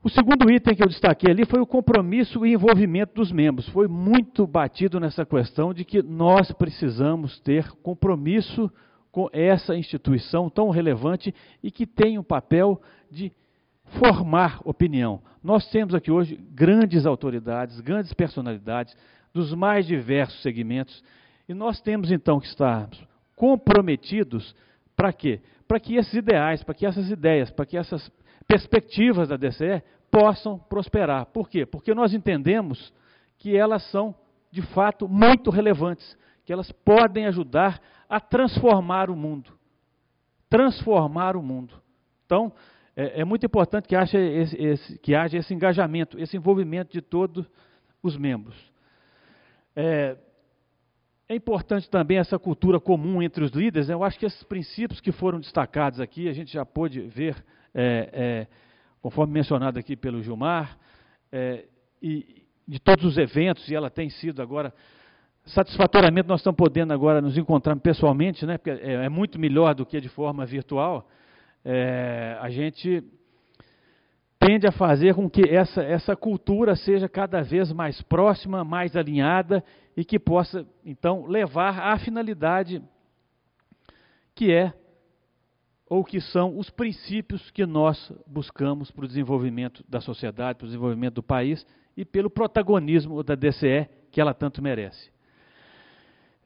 O 0.06 0.08
segundo 0.08 0.48
item 0.48 0.72
que 0.72 0.84
eu 0.84 0.88
destaquei 0.88 1.32
ali 1.32 1.44
foi 1.44 1.60
o 1.60 1.66
compromisso 1.66 2.46
e 2.46 2.52
envolvimento 2.52 3.12
dos 3.12 3.32
membros. 3.32 3.68
Foi 3.70 3.88
muito 3.88 4.46
batido 4.46 5.00
nessa 5.00 5.26
questão 5.26 5.74
de 5.74 5.84
que 5.84 6.00
nós 6.00 6.52
precisamos 6.52 7.40
ter 7.40 7.68
compromisso 7.82 8.70
com 9.10 9.28
essa 9.32 9.74
instituição 9.74 10.48
tão 10.48 10.70
relevante 10.70 11.34
e 11.60 11.72
que 11.72 11.84
tem 11.84 12.20
um 12.20 12.22
papel 12.22 12.80
de 13.10 13.32
formar 13.98 14.60
opinião. 14.64 15.20
Nós 15.42 15.68
temos 15.72 15.92
aqui 15.92 16.12
hoje 16.12 16.38
grandes 16.54 17.04
autoridades, 17.04 17.80
grandes 17.80 18.14
personalidades 18.14 18.96
dos 19.34 19.52
mais 19.54 19.88
diversos 19.88 20.40
segmentos 20.40 21.02
e 21.48 21.52
nós 21.52 21.80
temos 21.80 22.12
então 22.12 22.38
que 22.38 22.46
estar 22.46 22.88
comprometidos 23.34 24.54
para 24.94 25.12
quê? 25.12 25.40
Para 25.66 25.80
que 25.80 25.96
esses 25.96 26.14
ideais, 26.14 26.62
para 26.62 26.76
que 26.76 26.86
essas 26.86 27.10
ideias, 27.10 27.50
para 27.50 27.66
que 27.66 27.76
essas 27.76 28.08
perspectivas 28.46 29.28
da 29.28 29.36
DCE 29.36 29.82
possam 30.10 30.58
prosperar. 30.58 31.26
Por 31.26 31.48
quê? 31.48 31.66
Porque 31.66 31.94
nós 31.94 32.14
entendemos 32.14 32.92
que 33.38 33.56
elas 33.56 33.82
são, 33.90 34.14
de 34.50 34.62
fato, 34.62 35.08
muito 35.08 35.50
relevantes, 35.50 36.16
que 36.44 36.52
elas 36.52 36.70
podem 36.72 37.26
ajudar 37.26 37.80
a 38.08 38.20
transformar 38.20 39.10
o 39.10 39.16
mundo. 39.16 39.52
Transformar 40.48 41.36
o 41.36 41.42
mundo. 41.42 41.74
Então, 42.24 42.52
é, 42.96 43.20
é 43.20 43.24
muito 43.24 43.44
importante 43.44 43.86
que 43.86 43.94
haja, 43.94 44.18
esse, 44.18 44.56
esse, 44.56 44.98
que 44.98 45.14
haja 45.14 45.36
esse 45.36 45.52
engajamento, 45.52 46.18
esse 46.18 46.36
envolvimento 46.36 46.92
de 46.92 47.02
todos 47.02 47.46
os 48.02 48.16
membros. 48.16 48.56
É, 49.74 50.16
é 51.28 51.34
importante 51.34 51.90
também 51.90 52.18
essa 52.18 52.38
cultura 52.38 52.78
comum 52.78 53.20
entre 53.20 53.44
os 53.44 53.50
líderes. 53.50 53.88
Né? 53.88 53.94
Eu 53.94 54.04
acho 54.04 54.18
que 54.18 54.24
esses 54.24 54.42
princípios 54.44 55.00
que 55.00 55.12
foram 55.12 55.40
destacados 55.40 56.00
aqui, 56.00 56.28
a 56.28 56.32
gente 56.32 56.52
já 56.52 56.64
pôde 56.64 57.00
ver 57.00 57.36
é, 57.74 58.08
é, 58.12 58.46
conforme 59.06 59.32
mencionado 59.32 59.78
aqui 59.78 59.94
pelo 59.94 60.20
Gilmar, 60.20 60.76
é, 61.30 61.64
e 62.02 62.42
de 62.66 62.80
todos 62.80 63.04
os 63.04 63.16
eventos, 63.16 63.68
e 63.68 63.74
ela 63.76 63.88
tem 63.88 64.10
sido 64.10 64.42
agora, 64.42 64.74
satisfatoriamente 65.44 66.26
nós 66.26 66.40
estamos 66.40 66.58
podendo 66.58 66.92
agora 66.92 67.20
nos 67.20 67.38
encontrar 67.38 67.76
pessoalmente, 67.76 68.44
né, 68.44 68.58
porque 68.58 68.70
é, 68.70 69.04
é 69.04 69.08
muito 69.08 69.38
melhor 69.38 69.76
do 69.76 69.86
que 69.86 70.00
de 70.00 70.08
forma 70.08 70.44
virtual, 70.44 71.08
é, 71.64 72.36
a 72.40 72.50
gente 72.50 73.04
tende 74.40 74.66
a 74.66 74.72
fazer 74.72 75.14
com 75.14 75.30
que 75.30 75.48
essa, 75.48 75.84
essa 75.84 76.16
cultura 76.16 76.74
seja 76.74 77.08
cada 77.08 77.42
vez 77.42 77.70
mais 77.70 78.02
próxima, 78.02 78.64
mais 78.64 78.96
alinhada 78.96 79.62
e 79.96 80.04
que 80.04 80.18
possa, 80.18 80.66
então, 80.84 81.26
levar 81.26 81.78
à 81.78 81.96
finalidade 81.96 82.82
que 84.34 84.50
é 84.50 84.72
ou 85.88 86.04
que 86.04 86.20
são 86.20 86.58
os 86.58 86.68
princípios 86.68 87.50
que 87.50 87.64
nós 87.64 88.12
buscamos 88.26 88.90
para 88.90 89.04
o 89.04 89.08
desenvolvimento 89.08 89.84
da 89.88 90.00
sociedade, 90.00 90.58
para 90.58 90.64
o 90.64 90.68
desenvolvimento 90.68 91.14
do 91.14 91.22
país 91.22 91.64
e 91.96 92.04
pelo 92.04 92.28
protagonismo 92.28 93.22
da 93.22 93.34
DCE 93.34 93.88
que 94.10 94.20
ela 94.20 94.34
tanto 94.34 94.62
merece. 94.62 95.10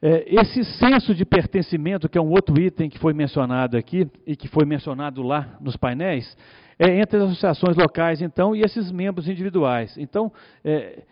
É, 0.01 0.25
esse 0.27 0.63
senso 0.63 1.13
de 1.13 1.23
pertencimento, 1.25 2.09
que 2.09 2.17
é 2.17 2.21
um 2.21 2.31
outro 2.31 2.59
item 2.59 2.89
que 2.89 2.97
foi 2.97 3.13
mencionado 3.13 3.77
aqui 3.77 4.09
e 4.25 4.35
que 4.35 4.47
foi 4.47 4.65
mencionado 4.65 5.21
lá 5.21 5.57
nos 5.59 5.77
painéis, 5.77 6.35
é 6.77 6.99
entre 6.99 7.17
as 7.17 7.23
associações 7.25 7.77
locais, 7.77 8.21
então, 8.21 8.55
e 8.55 8.61
esses 8.61 8.91
membros 8.91 9.27
individuais. 9.27 9.95
Então, 9.97 10.31
é, 10.63 11.03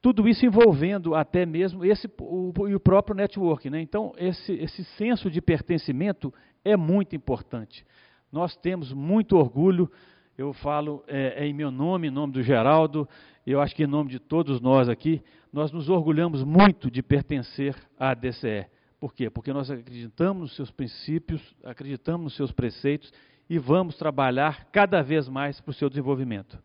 tudo 0.00 0.26
isso 0.26 0.44
envolvendo 0.46 1.14
até 1.14 1.44
mesmo 1.46 1.84
esse 1.84 2.10
o, 2.18 2.52
o 2.56 2.80
próprio 2.80 3.14
network. 3.14 3.68
Né? 3.68 3.82
Então, 3.82 4.12
esse, 4.16 4.52
esse 4.54 4.82
senso 4.96 5.30
de 5.30 5.40
pertencimento 5.40 6.32
é 6.64 6.76
muito 6.76 7.16
importante. 7.16 7.84
Nós 8.30 8.56
temos 8.56 8.92
muito 8.92 9.36
orgulho, 9.36 9.90
eu 10.36 10.52
falo 10.52 11.04
é, 11.06 11.44
é, 11.44 11.46
em 11.46 11.52
meu 11.52 11.70
nome, 11.70 12.08
em 12.08 12.10
nome 12.10 12.32
do 12.32 12.42
Geraldo, 12.42 13.08
eu 13.46 13.60
acho 13.60 13.74
que 13.74 13.84
em 13.84 13.86
nome 13.86 14.10
de 14.10 14.18
todos 14.18 14.60
nós 14.60 14.88
aqui, 14.88 15.22
nós 15.52 15.70
nos 15.70 15.88
orgulhamos 15.88 16.42
muito 16.42 16.90
de 16.90 17.02
pertencer 17.02 17.76
à 17.98 18.14
DCE. 18.14 18.66
Por 18.98 19.12
quê? 19.12 19.28
Porque 19.28 19.52
nós 19.52 19.70
acreditamos 19.70 20.42
nos 20.42 20.56
seus 20.56 20.70
princípios, 20.70 21.42
acreditamos 21.64 22.24
nos 22.24 22.36
seus 22.36 22.52
preceitos 22.52 23.12
e 23.50 23.58
vamos 23.58 23.96
trabalhar 23.96 24.66
cada 24.72 25.02
vez 25.02 25.28
mais 25.28 25.60
para 25.60 25.70
o 25.70 25.74
seu 25.74 25.88
desenvolvimento. 25.88 26.58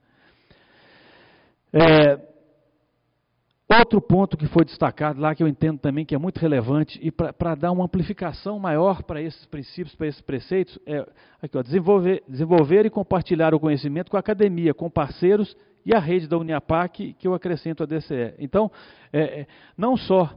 É, 1.73 2.36
Outro 3.69 3.99
ponto 3.99 4.37
que 4.37 4.47
foi 4.47 4.63
destacado 4.63 5.19
lá, 5.19 5.35
que 5.35 5.43
eu 5.43 5.47
entendo 5.47 5.77
também 5.77 6.05
que 6.05 6.15
é 6.15 6.17
muito 6.17 6.37
relevante, 6.37 6.97
e 7.03 7.11
para 7.11 7.53
dar 7.53 7.73
uma 7.73 7.83
amplificação 7.83 8.57
maior 8.57 9.03
para 9.03 9.21
esses 9.21 9.45
princípios, 9.45 9.93
para 9.93 10.07
esses 10.07 10.21
preceitos, 10.21 10.79
é 10.85 11.05
aqui, 11.41 11.57
ó, 11.57 11.61
desenvolver, 11.61 12.23
desenvolver 12.29 12.85
e 12.85 12.89
compartilhar 12.89 13.53
o 13.53 13.59
conhecimento 13.59 14.09
com 14.09 14.15
a 14.15 14.21
academia, 14.21 14.73
com 14.73 14.89
parceiros 14.89 15.53
e 15.85 15.93
a 15.93 15.99
rede 15.99 16.29
da 16.29 16.37
Uniapac, 16.37 17.13
que 17.19 17.27
eu 17.27 17.33
acrescento 17.33 17.83
a 17.83 17.85
DCE. 17.85 18.35
Então, 18.39 18.71
é, 19.11 19.41
é, 19.41 19.47
não 19.77 19.97
só 19.97 20.33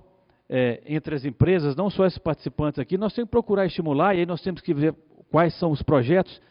é, 0.48 0.82
entre 0.84 1.14
as 1.14 1.24
empresas, 1.24 1.76
não 1.76 1.88
só 1.88 2.06
esses 2.06 2.18
participantes 2.18 2.80
aqui, 2.80 2.98
nós 2.98 3.14
temos 3.14 3.28
que 3.28 3.32
procurar 3.32 3.64
estimular, 3.64 4.12
e 4.16 4.20
aí 4.20 4.26
nós 4.26 4.42
temos 4.42 4.60
que 4.60 4.74
ver 4.74 4.92
quais 5.30 5.56
são 5.56 5.70
os 5.70 5.82
projetos 5.82 6.42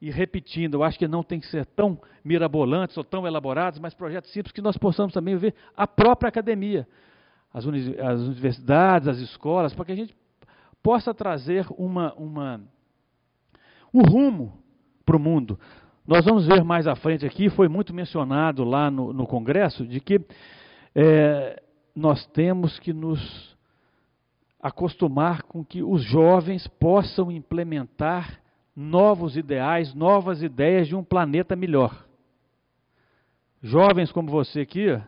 e 0.00 0.10
repetindo, 0.10 0.74
eu 0.74 0.82
acho 0.82 0.98
que 0.98 1.08
não 1.08 1.22
tem 1.22 1.40
que 1.40 1.46
ser 1.46 1.64
tão 1.64 1.98
mirabolantes 2.24 2.96
ou 2.96 3.04
tão 3.04 3.26
elaborados, 3.26 3.78
mas 3.78 3.94
projetos 3.94 4.30
simples 4.30 4.52
que 4.52 4.60
nós 4.60 4.76
possamos 4.76 5.12
também 5.12 5.36
ver 5.36 5.54
a 5.76 5.86
própria 5.86 6.28
academia, 6.28 6.86
as, 7.52 7.64
uni 7.64 7.98
as 7.98 8.20
universidades, 8.20 9.08
as 9.08 9.18
escolas, 9.18 9.74
para 9.74 9.86
que 9.86 9.92
a 9.92 9.96
gente 9.96 10.14
possa 10.82 11.14
trazer 11.14 11.66
uma, 11.70 12.12
uma 12.14 12.60
um 13.92 14.02
rumo 14.02 14.62
para 15.04 15.16
o 15.16 15.20
mundo. 15.20 15.58
Nós 16.06 16.24
vamos 16.24 16.46
ver 16.46 16.62
mais 16.62 16.86
à 16.86 16.94
frente 16.94 17.24
aqui, 17.24 17.48
foi 17.48 17.68
muito 17.68 17.94
mencionado 17.94 18.62
lá 18.62 18.90
no, 18.90 19.12
no 19.12 19.26
Congresso, 19.26 19.86
de 19.86 19.98
que 19.98 20.20
é, 20.94 21.62
nós 21.94 22.26
temos 22.26 22.78
que 22.78 22.92
nos 22.92 23.56
acostumar 24.60 25.42
com 25.42 25.64
que 25.64 25.82
os 25.82 26.02
jovens 26.04 26.66
possam 26.68 27.32
implementar 27.32 28.40
novos 28.76 29.38
ideais, 29.38 29.94
novas 29.94 30.42
ideias 30.42 30.86
de 30.86 30.94
um 30.94 31.02
planeta 31.02 31.56
melhor. 31.56 32.04
Jovens 33.62 34.12
como 34.12 34.30
você 34.30 34.60
aqui, 34.60 35.00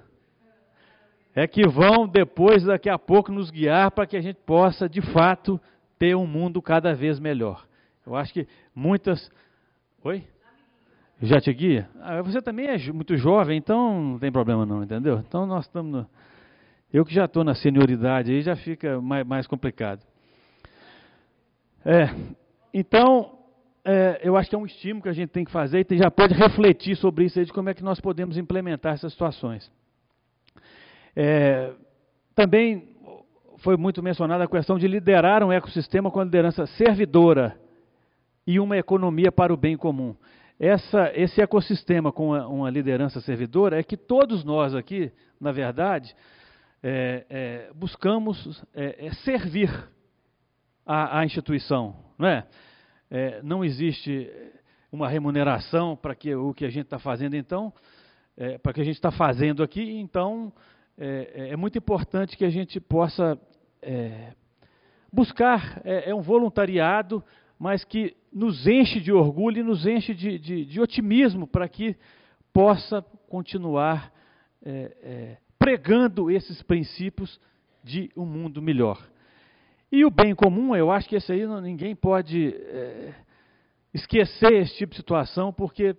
é 1.35 1.47
que 1.47 1.69
vão 1.69 2.09
depois, 2.09 2.65
daqui 2.65 2.89
a 2.89 2.99
pouco, 2.99 3.31
nos 3.31 3.51
guiar 3.51 3.91
para 3.91 4.07
que 4.07 4.17
a 4.17 4.21
gente 4.21 4.39
possa, 4.47 4.89
de 4.89 5.03
fato, 5.03 5.61
ter 5.99 6.17
um 6.17 6.27
mundo 6.27 6.63
cada 6.63 6.95
vez 6.95 7.21
melhor. 7.21 7.67
Eu 8.07 8.17
acho 8.17 8.33
que 8.33 8.49
muitas. 8.75 9.31
Oi? 10.03 10.25
Já 11.21 11.41
te 11.41 11.53
guia? 11.53 11.89
Ah, 12.01 12.23
você 12.23 12.41
também 12.41 12.67
é 12.67 12.93
muito 12.93 13.17
jovem, 13.17 13.59
então 13.59 14.03
não 14.03 14.19
tem 14.19 14.33
problema 14.33 14.65
não, 14.65 14.83
entendeu? 14.83 15.19
Então 15.19 15.47
nós 15.47 15.67
estamos. 15.67 15.93
No... 15.93 16.07
Eu 16.93 17.05
que 17.05 17.13
já 17.13 17.27
estou 17.27 17.45
na 17.45 17.55
senioridade 17.55 18.33
aí 18.33 18.41
já 18.41 18.57
fica 18.57 19.01
mais, 19.01 19.27
mais 19.27 19.47
complicado. 19.47 20.01
É, 21.85 22.09
então, 22.73 23.38
é, 23.85 24.21
eu 24.23 24.37
acho 24.37 24.51
que 24.51 24.57
é 24.57 24.59
um 24.59 24.67
estímulo 24.67 25.03
que 25.03 25.09
a 25.09 25.13
gente 25.13 25.31
tem 25.31 25.45
que 25.45 25.51
fazer 25.51 25.87
e 25.91 25.97
já 25.97 26.11
pode 26.11 26.35
refletir 26.35 26.97
sobre 26.97 27.25
isso 27.25 27.39
aí, 27.39 27.45
de 27.45 27.53
como 27.53 27.69
é 27.69 27.75
que 27.75 27.83
nós 27.83 28.01
podemos 28.01 28.37
implementar 28.37 28.95
essas 28.95 29.13
situações. 29.13 29.71
É, 31.17 31.73
também 32.35 32.97
foi 33.59 33.77
muito 33.77 34.03
mencionada 34.03 34.45
a 34.45 34.49
questão 34.49 34.79
de 34.79 34.87
liderar 34.87 35.43
um 35.43 35.53
ecossistema 35.53 36.11
com 36.11 36.21
a 36.21 36.25
liderança 36.25 36.67
servidora 36.67 37.59
e 38.47 38.61
uma 38.61 38.77
economia 38.77 39.33
para 39.33 39.53
o 39.53 39.57
bem 39.57 39.77
comum. 39.77 40.15
Essa, 40.59 41.13
esse 41.15 41.41
ecossistema 41.41 42.11
com 42.13 42.29
uma, 42.29 42.47
uma 42.47 42.71
liderança 42.71 43.21
servidora 43.21 43.79
é 43.79 43.83
que 43.83 43.97
todos 43.97 44.45
nós 44.45 44.75
aqui, 44.75 45.13
na 45.41 45.53
verdade, 45.53 46.15
é, 46.83 47.27
é, 47.29 47.71
buscamos 47.75 48.65
é, 48.75 49.07
é 49.07 49.13
servir 49.25 49.71
a, 50.87 51.19
a 51.21 51.25
instituição, 51.25 51.97
não 52.19 52.29
é? 52.29 52.47
É, 53.11 53.41
não 53.43 53.65
existe 53.65 54.31
uma 54.91 55.09
remuneração 55.09 55.97
para 55.97 56.15
que 56.15 56.35
o 56.35 56.55
que 56.55 56.65
a 56.65 56.71
gente 56.71 56.85
está 56.85 56.99
fazendo, 56.99 57.37
então, 57.37 57.73
é, 58.37 58.59
para 58.59 58.73
que 58.73 58.81
a 58.81 58.85
gente 58.85 58.97
está 58.97 59.11
fazendo 59.11 59.63
aqui, 59.63 59.99
então 59.99 60.53
é, 61.01 61.31
é, 61.35 61.49
é, 61.51 61.57
muito 61.57 61.79
importante 61.79 62.37
que 62.37 62.45
a 62.45 62.51
gente 62.51 62.81
possa 62.81 63.39
é, 63.81 64.33
buscar, 65.13 65.81
é, 65.85 66.11
é, 66.11 66.15
um 66.15 66.21
voluntariado, 66.21 67.23
mas 67.57 67.85
que 67.85 68.17
nos 68.33 68.67
enche 68.67 69.01
de 69.01 69.13
orgulho 69.13 69.61
e 69.61 69.63
nos 69.63 69.87
enche 69.87 70.13
de, 70.13 70.39
de, 70.39 70.65
de 70.65 70.81
otimismo 70.81 71.47
para 71.47 71.69
que 71.69 71.97
possa 72.53 73.03
continuar 73.29 74.13
pregando 75.59 76.31
esses 76.31 76.61
princípios 76.63 77.41
de 77.83 78.11
um 78.17 78.27
mundo 78.27 78.61
melhor. 78.61 79.01
E 79.91 80.05
o 80.05 80.11
bem 80.11 80.35
comum, 80.35 80.77
eu 80.77 80.91
acho 80.91 81.09
que 81.09 81.17
esse 81.17 81.33
aí 81.33 81.47
ninguém 81.63 81.97
pode 81.97 82.55
é, 82.55 83.15
esquecer 83.95 84.53
esse 84.53 84.77
tipo 84.77 84.91
de 84.91 84.97
situação, 84.97 85.51
porque, 85.51 85.97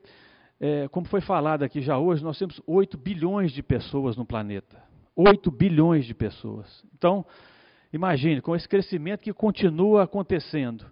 é, 0.60 0.88
como 0.90 1.08
foi 1.08 1.22
falado 1.22 1.64
aqui 1.64 1.82
já 1.82 1.98
hoje, 1.98 2.24
nós 2.24 2.38
temos 2.38 2.62
8 2.68 2.98
bilhões 2.98 3.52
de 3.52 3.64
pessoas 3.64 4.16
no 4.16 4.26
planeta. 4.26 4.78
8 5.16 5.50
bilhões 5.50 6.06
de 6.06 6.14
pessoas. 6.14 6.86
Então, 6.96 7.26
imagine, 7.92 8.42
com 8.42 8.56
esse 8.56 8.70
crescimento 8.70 9.22
que 9.22 9.34
continua 9.34 10.04
acontecendo, 10.04 10.86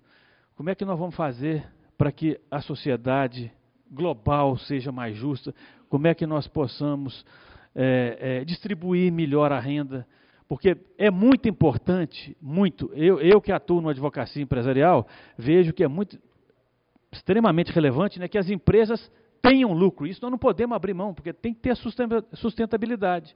como 0.56 0.72
é 0.72 0.76
que 0.76 0.84
nós 0.84 0.98
vamos 0.98 1.16
fazer 1.16 1.66
para 1.98 2.12
que 2.12 2.40
a 2.50 2.62
sociedade 2.62 3.52
global 3.92 4.58
seja 4.58 4.92
mais 4.92 5.16
justa, 5.16 5.54
como 5.88 6.08
é 6.08 6.16
que 6.16 6.26
nós 6.26 6.48
possamos 6.48 7.24
é, 7.76 8.18
é, 8.20 8.46
distribuir 8.46 9.12
melhor 9.12 9.52
a 9.52 9.60
renda, 9.60 10.06
porque 10.48 10.78
é 10.98 11.12
muito 11.12 11.50
importante, 11.50 12.36
muito, 12.42 12.90
eu, 12.94 13.20
eu 13.20 13.42
que 13.42 13.52
atuo 13.52 13.82
no 13.82 13.90
advocacia 13.90 14.42
empresarial, 14.42 15.06
vejo 15.38 15.74
que 15.74 15.84
é 15.84 15.88
muito, 15.88 16.18
extremamente 17.12 17.72
relevante 17.72 18.20
né, 18.20 18.28
que 18.28 18.38
as 18.38 18.50
empresas 18.50 19.12
tenham 19.42 19.74
lucro, 19.74 20.08
isso 20.08 20.20
nós 20.22 20.32
não 20.32 20.38
podemos 20.38 20.76
abrir 20.76 20.94
mão, 20.94 21.14
porque 21.14 21.34
tem 21.34 21.54
que 21.54 21.60
ter 21.60 21.76
sustentabilidade. 22.34 23.36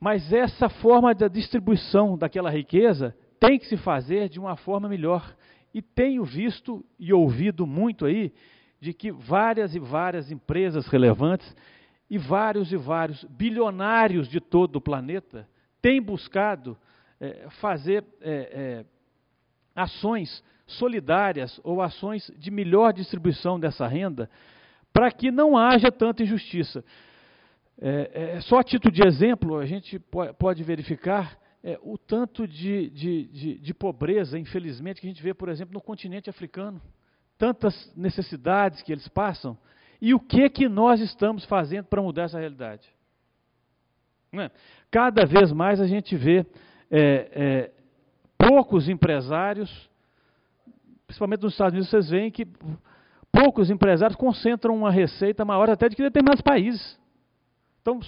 Mas 0.00 0.32
essa 0.32 0.68
forma 0.68 1.14
da 1.14 1.28
distribuição 1.28 2.18
daquela 2.18 2.50
riqueza 2.50 3.16
tem 3.38 3.58
que 3.58 3.66
se 3.66 3.76
fazer 3.76 4.28
de 4.28 4.40
uma 4.40 4.56
forma 4.56 4.88
melhor. 4.88 5.36
E 5.72 5.80
tenho 5.80 6.24
visto 6.24 6.84
e 6.98 7.12
ouvido 7.12 7.66
muito 7.66 8.04
aí 8.04 8.32
de 8.80 8.92
que 8.92 9.12
várias 9.12 9.76
e 9.76 9.78
várias 9.78 10.30
empresas 10.30 10.88
relevantes 10.88 11.54
e 12.10 12.18
vários 12.18 12.72
e 12.72 12.76
vários 12.76 13.22
bilionários 13.24 14.28
de 14.28 14.40
todo 14.40 14.76
o 14.76 14.80
planeta 14.80 15.48
têm 15.82 16.00
buscado 16.00 16.78
é, 17.20 17.48
fazer 17.60 18.04
é, 18.20 18.30
é, 18.30 18.84
ações 19.74 20.42
solidárias 20.66 21.60
ou 21.62 21.82
ações 21.82 22.32
de 22.38 22.50
melhor 22.50 22.92
distribuição 22.92 23.60
dessa 23.60 23.86
renda 23.86 24.30
para 24.92 25.10
que 25.10 25.30
não 25.30 25.56
haja 25.56 25.90
tanta 25.90 26.22
injustiça. 26.22 26.84
É, 27.80 28.36
é, 28.36 28.40
só 28.42 28.58
a 28.58 28.64
título 28.64 28.92
de 28.92 29.06
exemplo, 29.06 29.58
a 29.58 29.66
gente 29.66 29.98
pode 30.38 30.62
verificar 30.62 31.38
é, 31.64 31.78
o 31.82 31.96
tanto 31.96 32.46
de, 32.46 32.90
de, 32.90 33.24
de, 33.24 33.58
de, 33.58 33.74
pobreza, 33.74 34.38
infelizmente, 34.38 35.00
que 35.00 35.06
a 35.06 35.10
gente 35.10 35.22
vê, 35.22 35.32
por 35.32 35.48
exemplo, 35.48 35.74
no 35.74 35.80
continente 35.80 36.28
africano. 36.28 36.80
Tantas 37.38 37.92
necessidades 37.96 38.82
que 38.82 38.92
eles 38.92 39.08
passam. 39.08 39.56
E 40.00 40.14
o 40.14 40.20
que, 40.20 40.48
que 40.50 40.68
nós 40.68 41.00
estamos 41.00 41.44
fazendo 41.44 41.86
para 41.86 42.02
mudar 42.02 42.24
essa 42.24 42.38
realidade? 42.38 42.88
É? 44.34 44.50
Cada 44.90 45.26
vez 45.26 45.52
mais 45.52 45.78
a 45.78 45.86
gente 45.86 46.16
vê 46.16 46.46
é, 46.90 47.28
é, 47.32 47.70
poucos 48.38 48.88
empresários, 48.88 49.90
principalmente 51.06 51.42
nos 51.42 51.52
Estados 51.52 51.74
Unidos, 51.74 51.90
vocês 51.90 52.08
veem 52.08 52.30
que 52.30 52.46
poucos 53.30 53.68
empresários 53.68 54.16
concentram 54.16 54.74
uma 54.74 54.90
receita 54.90 55.44
maior 55.44 55.68
até 55.68 55.86
de 55.86 55.96
que 55.96 56.02
determinados 56.02 56.40
países. 56.40 56.98
Então, 57.82 58.00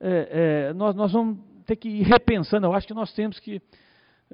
é, 0.00 0.68
é, 0.70 0.72
nós, 0.72 0.94
nós 0.94 1.12
vamos 1.12 1.38
ter 1.66 1.76
que 1.76 1.90
ir 1.90 2.02
repensando. 2.04 2.66
Eu 2.66 2.72
acho 2.72 2.86
que 2.86 2.94
nós 2.94 3.12
temos 3.12 3.38
que. 3.38 3.60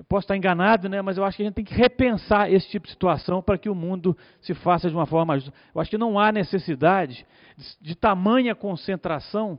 Posso 0.09 0.25
estar 0.25 0.37
enganado, 0.37 0.88
né, 0.88 1.02
mas 1.02 1.19
eu 1.19 1.25
acho 1.25 1.37
que 1.37 1.43
a 1.43 1.47
gente 1.47 1.57
tem 1.57 1.64
que 1.64 1.75
repensar 1.75 2.50
esse 2.50 2.69
tipo 2.71 2.87
de 2.87 2.93
situação 2.93 3.43
para 3.43 3.59
que 3.59 3.69
o 3.69 3.75
mundo 3.75 4.17
se 4.40 4.55
faça 4.55 4.88
de 4.88 4.95
uma 4.95 5.05
forma 5.05 5.37
justa. 5.37 5.52
Eu 5.75 5.81
acho 5.81 5.90
que 5.90 5.99
não 5.99 6.19
há 6.19 6.31
necessidade 6.31 7.26
de, 7.57 7.76
de 7.81 7.95
tamanha 7.97 8.55
concentração 8.55 9.59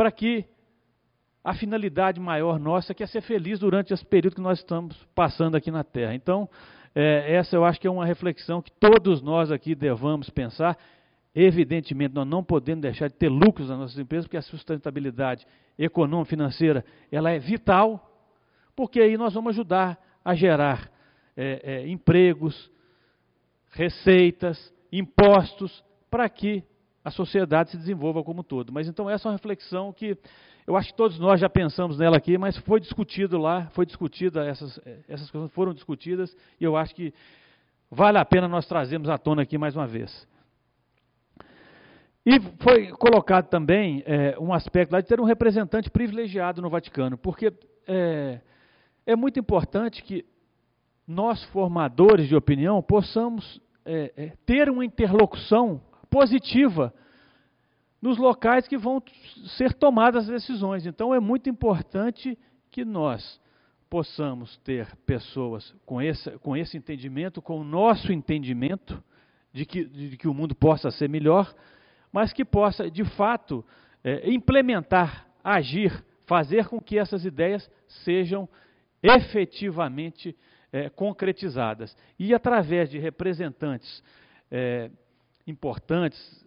para 0.00 0.10
que 0.10 0.46
a 1.44 1.52
finalidade 1.52 2.18
maior 2.18 2.58
nossa 2.58 2.94
que 2.94 3.02
é 3.02 3.06
ser 3.06 3.20
feliz 3.20 3.58
durante 3.58 3.92
esse 3.92 4.02
período 4.02 4.36
que 4.36 4.40
nós 4.40 4.58
estamos 4.58 4.96
passando 5.14 5.58
aqui 5.58 5.70
na 5.70 5.84
Terra. 5.84 6.14
Então, 6.14 6.48
é, 6.94 7.34
essa 7.34 7.54
eu 7.54 7.66
acho 7.66 7.78
que 7.78 7.86
é 7.86 7.90
uma 7.90 8.06
reflexão 8.06 8.62
que 8.62 8.72
todos 8.72 9.20
nós 9.20 9.52
aqui 9.52 9.74
devamos 9.74 10.30
pensar 10.30 10.78
Evidentemente, 11.34 12.14
nós 12.14 12.26
não 12.26 12.42
podemos 12.42 12.80
deixar 12.80 13.08
de 13.08 13.14
ter 13.14 13.28
lucros 13.28 13.68
nas 13.68 13.78
nossas 13.78 13.98
empresas, 13.98 14.24
porque 14.24 14.38
a 14.38 14.42
sustentabilidade 14.42 15.46
econômica, 15.78 16.30
financeira, 16.30 16.82
ela 17.12 17.30
é 17.30 17.38
vital, 17.38 18.10
porque 18.74 19.00
aí 19.00 19.18
nós 19.18 19.34
vamos 19.34 19.50
ajudar 19.50 20.02
a 20.24 20.34
gerar 20.34 20.90
é, 21.36 21.60
é, 21.62 21.88
empregos, 21.88 22.70
receitas, 23.70 24.74
impostos, 24.90 25.84
para 26.10 26.26
que 26.26 26.64
a 27.04 27.10
sociedade 27.10 27.70
se 27.70 27.76
desenvolva 27.76 28.22
como 28.22 28.40
um 28.40 28.44
todo. 28.44 28.72
Mas 28.72 28.88
então 28.88 29.08
essa 29.08 29.28
é 29.28 29.30
uma 29.30 29.36
reflexão 29.36 29.92
que 29.92 30.16
eu 30.66 30.76
acho 30.76 30.88
que 30.88 30.96
todos 30.96 31.18
nós 31.18 31.40
já 31.40 31.48
pensamos 31.48 31.98
nela 31.98 32.16
aqui, 32.16 32.36
mas 32.36 32.56
foi 32.58 32.78
discutido 32.78 33.38
lá, 33.38 33.66
foi 33.72 33.86
discutida, 33.86 34.44
essas, 34.44 34.78
essas 35.08 35.30
coisas 35.30 35.50
foram 35.52 35.72
discutidas, 35.72 36.36
e 36.60 36.64
eu 36.64 36.76
acho 36.76 36.94
que 36.94 37.12
vale 37.90 38.18
a 38.18 38.24
pena 38.24 38.46
nós 38.46 38.66
trazermos 38.66 39.08
à 39.08 39.18
tona 39.18 39.42
aqui 39.42 39.56
mais 39.56 39.74
uma 39.74 39.86
vez. 39.86 40.28
E 42.24 42.38
foi 42.62 42.88
colocado 42.88 43.48
também 43.48 44.02
é, 44.06 44.38
um 44.38 44.52
aspecto 44.52 44.92
lá 44.92 45.00
de 45.00 45.08
ter 45.08 45.18
um 45.20 45.24
representante 45.24 45.90
privilegiado 45.90 46.60
no 46.60 46.68
Vaticano, 46.68 47.16
porque 47.16 47.52
é, 47.88 48.40
é 49.06 49.16
muito 49.16 49.40
importante 49.40 50.02
que 50.02 50.24
nós, 51.08 51.42
formadores 51.46 52.28
de 52.28 52.36
opinião, 52.36 52.80
possamos 52.82 53.60
é 53.82 54.32
ter 54.46 54.68
uma 54.68 54.84
interlocução 54.84 55.80
positiva 56.10 56.92
nos 58.02 58.18
locais 58.18 58.66
que 58.66 58.76
vão 58.76 59.02
ser 59.56 59.72
tomadas 59.74 60.24
as 60.24 60.42
decisões. 60.42 60.86
Então, 60.86 61.14
é 61.14 61.20
muito 61.20 61.48
importante 61.48 62.38
que 62.70 62.84
nós 62.84 63.40
possamos 63.88 64.56
ter 64.58 64.94
pessoas 65.06 65.74
com 65.84 66.00
esse, 66.00 66.30
com 66.38 66.56
esse 66.56 66.76
entendimento, 66.76 67.42
com 67.42 67.60
o 67.60 67.64
nosso 67.64 68.12
entendimento 68.12 69.02
de 69.52 69.64
que, 69.66 69.84
de 69.84 70.16
que 70.16 70.28
o 70.28 70.34
mundo 70.34 70.54
possa 70.54 70.90
ser 70.90 71.08
melhor 71.08 71.54
mas 72.12 72.32
que 72.32 72.44
possa, 72.44 72.90
de 72.90 73.04
fato, 73.04 73.64
é, 74.02 74.30
implementar, 74.30 75.26
agir, 75.42 76.04
fazer 76.26 76.66
com 76.66 76.80
que 76.80 76.98
essas 76.98 77.24
ideias 77.24 77.70
sejam 78.04 78.48
efetivamente 79.02 80.36
é, 80.72 80.88
concretizadas. 80.88 81.96
E 82.18 82.34
através 82.34 82.90
de 82.90 82.98
representantes 82.98 84.02
é, 84.50 84.90
importantes, 85.50 86.44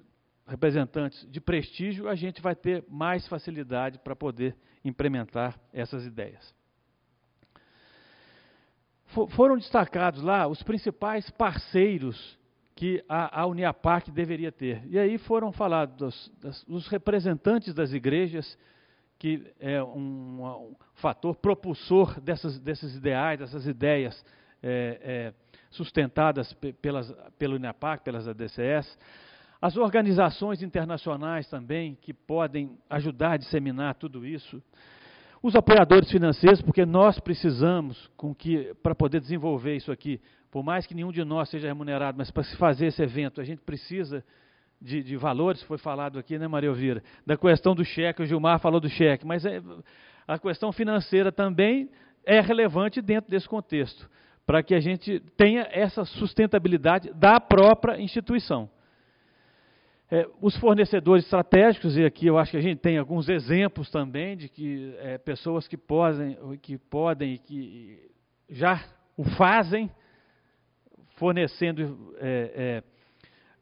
representantes 0.48 1.30
de 1.30 1.40
prestígio, 1.40 2.10
a 2.10 2.16
gente 2.16 2.42
vai 2.42 2.56
ter 2.56 2.84
mais 2.90 3.28
facilidade 3.28 4.00
para 4.00 4.16
poder 4.16 4.56
implementar 4.84 5.60
essas 5.72 6.06
ideias. 6.06 6.54
foram 9.30 9.58
destacados 9.58 10.22
lá 10.22 10.48
os 10.48 10.62
principais 10.64 11.30
parceiros 11.30 12.38
que 12.76 13.04
a, 13.08 13.42
a 13.42 13.46
Uniapac 13.46 14.10
deveria 14.12 14.52
ter. 14.52 14.84
E 14.88 14.98
aí 14.98 15.18
foram 15.20 15.52
falados 15.52 16.32
dos 16.68 16.88
representantes 16.88 17.74
das 17.74 17.94
igrejas, 17.94 18.58
que 19.20 19.54
é 19.60 19.82
um, 19.84 20.44
um 20.44 20.76
fator 20.96 21.36
propulsor 21.36 22.20
dessas, 22.20 22.60
desses 22.60 22.96
ideais, 22.96 23.40
dessas 23.40 23.68
ideias 23.68 24.26
é, 24.62 25.00
é, 25.02 25.34
sustentadas 25.74 26.54
pelas, 26.82 27.12
pela 27.38 27.56
Uniapac, 27.56 28.04
pelas 28.04 28.28
ADCS. 28.28 28.98
As 29.62 29.78
organizações 29.78 30.62
internacionais 30.62 31.48
também, 31.50 31.98
que 32.02 32.14
podem 32.14 32.78
ajudar 32.90 33.32
a 33.32 33.38
disseminar 33.38 33.96
tudo 33.96 34.26
isso. 34.26 34.62
Os 35.42 35.56
apoiadores 35.56 36.10
financeiros, 36.10 36.62
porque 36.62 36.86
nós 36.86 37.20
precisamos, 37.20 38.10
com 38.16 38.34
que 38.34 38.74
para 38.82 38.96
poder 38.96 39.20
desenvolver 39.20 39.76
isso 39.76 39.92
aqui, 39.92 40.22
por 40.52 40.64
mais 40.64 40.86
que 40.86 40.94
nenhum 40.94 41.12
de 41.12 41.24
nós 41.24 41.50
seja 41.50 41.68
remunerado, 41.68 42.18
mas 42.18 42.30
para 42.30 42.44
se 42.44 42.56
fazer 42.58 42.88
esse 42.88 43.02
evento, 43.02 43.42
a 43.42 43.44
gente 43.44 43.62
precisa 43.62 44.24
de, 44.80 45.02
de, 45.02 45.18
valores, 45.18 45.64
foi 45.64 45.78
falado 45.78 46.20
aqui, 46.20 46.38
né, 46.38 46.48
Maria 46.48 46.68
Elvira? 46.70 47.02
Da 47.26 47.36
questão 47.36 47.74
do 47.74 47.84
cheque, 47.84 48.22
o 48.22 48.26
Gilmar 48.26 48.60
falou 48.60 48.80
do 48.80 48.90
cheque, 48.90 49.26
mas 49.26 49.46
é, 49.46 49.62
a 50.28 50.38
questão 50.38 50.72
financeira 50.72 51.32
também 51.32 51.90
é 52.26 52.40
relevante 52.40 53.02
dentro 53.02 53.32
desse 53.32 53.48
contexto, 53.48 54.10
para 54.46 54.62
que 54.62 54.76
a 54.76 54.80
gente 54.80 55.20
tenha 55.38 55.68
essa 55.72 56.04
sustentabilidade 56.04 57.14
da 57.14 57.40
própria 57.40 58.00
instituição. 58.00 58.70
É, 60.12 60.28
os 60.42 60.56
fornecedores 60.58 61.24
estratégicos, 61.24 61.98
e 61.98 62.04
aqui 62.04 62.28
eu 62.28 62.38
acho 62.38 62.52
que 62.52 62.58
a 62.58 62.62
gente 62.62 62.80
tem 62.80 62.98
alguns 62.98 63.30
exemplos 63.30 63.90
também 63.90 64.38
de 64.38 64.50
que 64.50 64.94
é, 65.00 65.18
pessoas 65.18 65.68
que 65.68 65.78
podem, 65.78 66.38
que 66.62 66.78
podem 66.78 67.34
e 67.34 67.38
que 67.40 68.12
já 68.50 68.84
o 69.18 69.24
fazem, 69.24 69.90
fornecendo 71.16 72.14
é, 72.20 72.52
é, 72.56 72.84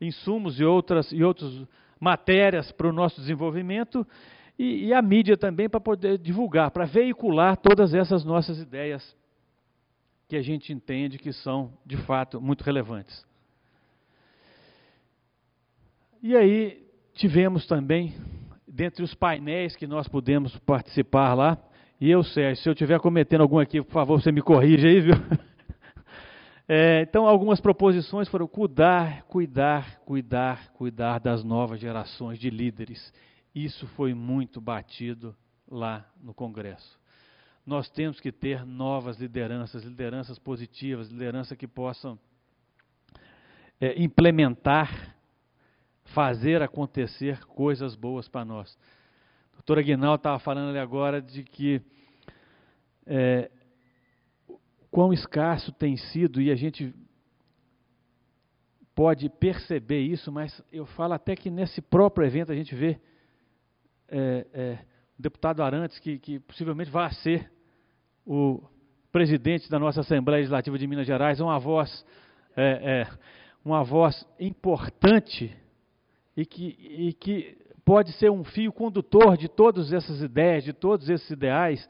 insumos 0.05 0.59
e 0.59 0.65
outras 0.65 1.11
e 1.11 1.23
outras 1.23 1.51
matérias 1.99 2.71
para 2.71 2.87
o 2.87 2.93
nosso 2.93 3.21
desenvolvimento 3.21 4.05
e, 4.57 4.87
e 4.87 4.93
a 4.93 5.01
mídia 5.01 5.37
também 5.37 5.69
para 5.69 5.79
poder 5.79 6.17
divulgar, 6.17 6.71
para 6.71 6.85
veicular 6.85 7.55
todas 7.55 7.93
essas 7.93 8.25
nossas 8.25 8.59
ideias 8.59 9.15
que 10.31 10.37
a 10.37 10.41
gente 10.41 10.71
entende 10.71 11.17
que 11.17 11.33
são 11.33 11.73
de 11.85 11.97
fato 11.97 12.39
muito 12.39 12.63
relevantes. 12.63 13.25
E 16.23 16.37
aí 16.37 16.87
tivemos 17.13 17.67
também, 17.67 18.15
dentre 18.65 19.03
os 19.03 19.13
painéis 19.13 19.75
que 19.75 19.85
nós 19.85 20.07
pudemos 20.07 20.57
participar 20.59 21.33
lá, 21.33 21.57
e 21.99 22.09
eu, 22.09 22.23
Sérgio, 22.23 22.63
se 22.63 22.69
eu 22.69 22.71
estiver 22.71 22.97
cometendo 23.01 23.41
algum 23.41 23.59
aqui, 23.59 23.81
por 23.81 23.91
favor, 23.91 24.21
você 24.21 24.31
me 24.31 24.41
corrija 24.41 24.87
aí, 24.87 25.01
viu? 25.01 25.15
É, 26.73 27.01
então, 27.01 27.27
algumas 27.27 27.59
proposições 27.59 28.29
foram 28.29 28.47
cuidar, 28.47 29.23
cuidar, 29.23 29.99
cuidar, 30.05 30.71
cuidar 30.71 31.19
das 31.19 31.43
novas 31.43 31.81
gerações 31.81 32.39
de 32.39 32.49
líderes. 32.49 33.13
Isso 33.53 33.85
foi 33.87 34.13
muito 34.13 34.61
batido 34.61 35.35
lá 35.69 36.09
no 36.23 36.33
Congresso. 36.33 37.00
Nós 37.71 37.89
temos 37.89 38.19
que 38.19 38.33
ter 38.33 38.65
novas 38.65 39.17
lideranças, 39.17 39.85
lideranças 39.85 40.37
positivas, 40.37 41.07
lideranças 41.07 41.57
que 41.57 41.65
possam 41.65 42.19
é, 43.79 43.97
implementar 43.97 45.15
fazer 46.13 46.61
acontecer 46.61 47.45
coisas 47.45 47.95
boas 47.95 48.27
para 48.27 48.43
nós. 48.43 48.77
A 49.53 49.55
doutora 49.55 49.81
Guinal 49.81 50.15
estava 50.15 50.37
falando 50.37 50.71
ali 50.71 50.79
agora 50.79 51.21
de 51.21 51.45
que 51.45 51.81
é, 53.05 53.49
quão 54.91 55.13
escasso 55.13 55.71
tem 55.71 55.95
sido, 55.95 56.41
e 56.41 56.51
a 56.51 56.55
gente 56.55 56.93
pode 58.93 59.29
perceber 59.29 60.01
isso, 60.01 60.29
mas 60.29 60.61
eu 60.73 60.85
falo 60.87 61.13
até 61.13 61.37
que 61.37 61.49
nesse 61.49 61.81
próprio 61.81 62.27
evento 62.27 62.51
a 62.51 62.55
gente 62.55 62.75
vê 62.75 62.99
é, 64.09 64.45
é, 64.53 64.79
o 65.17 65.21
deputado 65.21 65.63
Arantes, 65.63 65.97
que, 65.99 66.19
que 66.19 66.37
possivelmente 66.37 66.91
vai 66.91 67.09
ser 67.13 67.49
o 68.25 68.61
presidente 69.11 69.69
da 69.69 69.77
nossa 69.77 70.01
Assembleia 70.01 70.39
Legislativa 70.39 70.77
de 70.77 70.87
Minas 70.87 71.05
Gerais, 71.05 71.39
uma 71.39 71.59
voz, 71.59 72.05
é, 72.55 73.01
é, 73.01 73.07
uma 73.63 73.83
voz 73.83 74.25
importante 74.39 75.55
e 76.35 76.45
que, 76.45 76.75
e 76.79 77.13
que 77.13 77.57
pode 77.83 78.11
ser 78.13 78.31
um 78.31 78.43
fio 78.43 78.71
condutor 78.71 79.35
de 79.37 79.49
todas 79.49 79.91
essas 79.91 80.21
ideias, 80.21 80.63
de 80.63 80.73
todos 80.73 81.09
esses 81.09 81.29
ideais, 81.29 81.87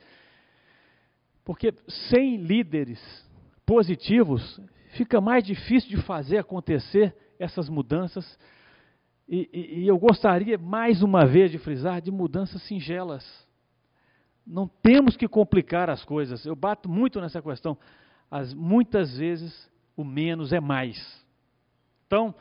porque 1.44 1.74
sem 2.10 2.38
líderes 2.38 3.00
positivos 3.66 4.60
fica 4.94 5.22
mais 5.22 5.44
difícil 5.44 5.90
de 5.90 5.98
fazer 6.04 6.38
acontecer 6.40 7.16
essas 7.40 7.70
mudanças. 7.70 8.38
E, 9.28 9.50
e, 9.54 9.80
e 9.82 9.88
eu 9.88 9.98
gostaria 9.98 10.58
mais 10.58 11.02
uma 11.02 11.26
vez 11.26 11.52
de 11.52 11.58
frisar 11.58 12.02
de 12.02 12.12
mudanças 12.12 12.62
singelas 12.64 13.24
não 14.46 14.68
temos 14.68 15.16
que 15.16 15.28
complicar 15.28 15.90
as 15.90 16.04
coisas. 16.04 16.46
Eu 16.46 16.56
bato 16.56 16.90
muito 16.90 17.20
nessa 17.22 17.42
questão. 17.42 17.78
As, 18.30 18.54
muitas 18.54 19.18
vezes 19.18 19.70
o 19.96 20.04
menos 20.04 20.52
é 20.52 20.60
mais. 20.60 21.26
Então, 22.08 22.34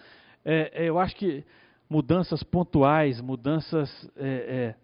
é, 0.45 0.85
é, 0.85 0.89
eu 0.89 0.99
acho 0.99 1.15
que 1.17 1.45
mudanças 1.89 2.43
pontuais, 2.43 3.21
mudanças 3.21 4.11
é, 4.17 4.27
é, 4.27 4.75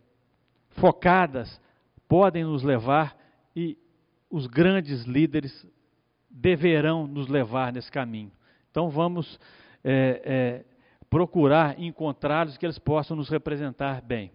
focadas, 0.70 1.60
podem 2.08 2.44
nos 2.44 2.62
levar 2.62 3.16
e 3.54 3.78
os 4.30 4.46
grandes 4.46 5.04
líderes 5.04 5.66
deverão 6.30 7.06
nos 7.06 7.28
levar 7.28 7.72
nesse 7.72 7.90
caminho. 7.90 8.30
Então, 8.70 8.90
vamos 8.90 9.40
é, 9.82 10.22
é, 10.24 10.64
procurar 11.08 11.80
encontrá-los 11.80 12.58
que 12.58 12.66
eles 12.66 12.78
possam 12.78 13.16
nos 13.16 13.28
representar 13.28 14.02
bem. 14.02 14.30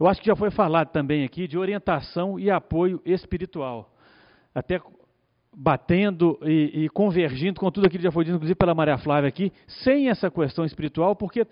Eu 0.00 0.06
acho 0.06 0.18
que 0.22 0.28
já 0.28 0.34
foi 0.34 0.50
falado 0.50 0.90
também 0.90 1.24
aqui 1.24 1.46
de 1.46 1.58
orientação 1.58 2.40
e 2.40 2.50
apoio 2.50 3.02
espiritual. 3.04 3.94
Até 4.54 4.80
batendo 5.54 6.38
e, 6.42 6.84
e, 6.84 6.88
convergindo 6.88 7.60
com 7.60 7.70
tudo 7.70 7.86
aquilo 7.86 7.98
que 7.98 8.04
já 8.04 8.10
foi 8.10 8.24
dito, 8.24 8.36
inclusive 8.36 8.54
pela 8.54 8.74
Maria 8.74 8.96
Flávia 8.96 9.28
aqui, 9.28 9.52
sem 9.66 10.08
essa 10.08 10.30
questão 10.30 10.64
espiritual, 10.64 11.14
porque 11.14 11.46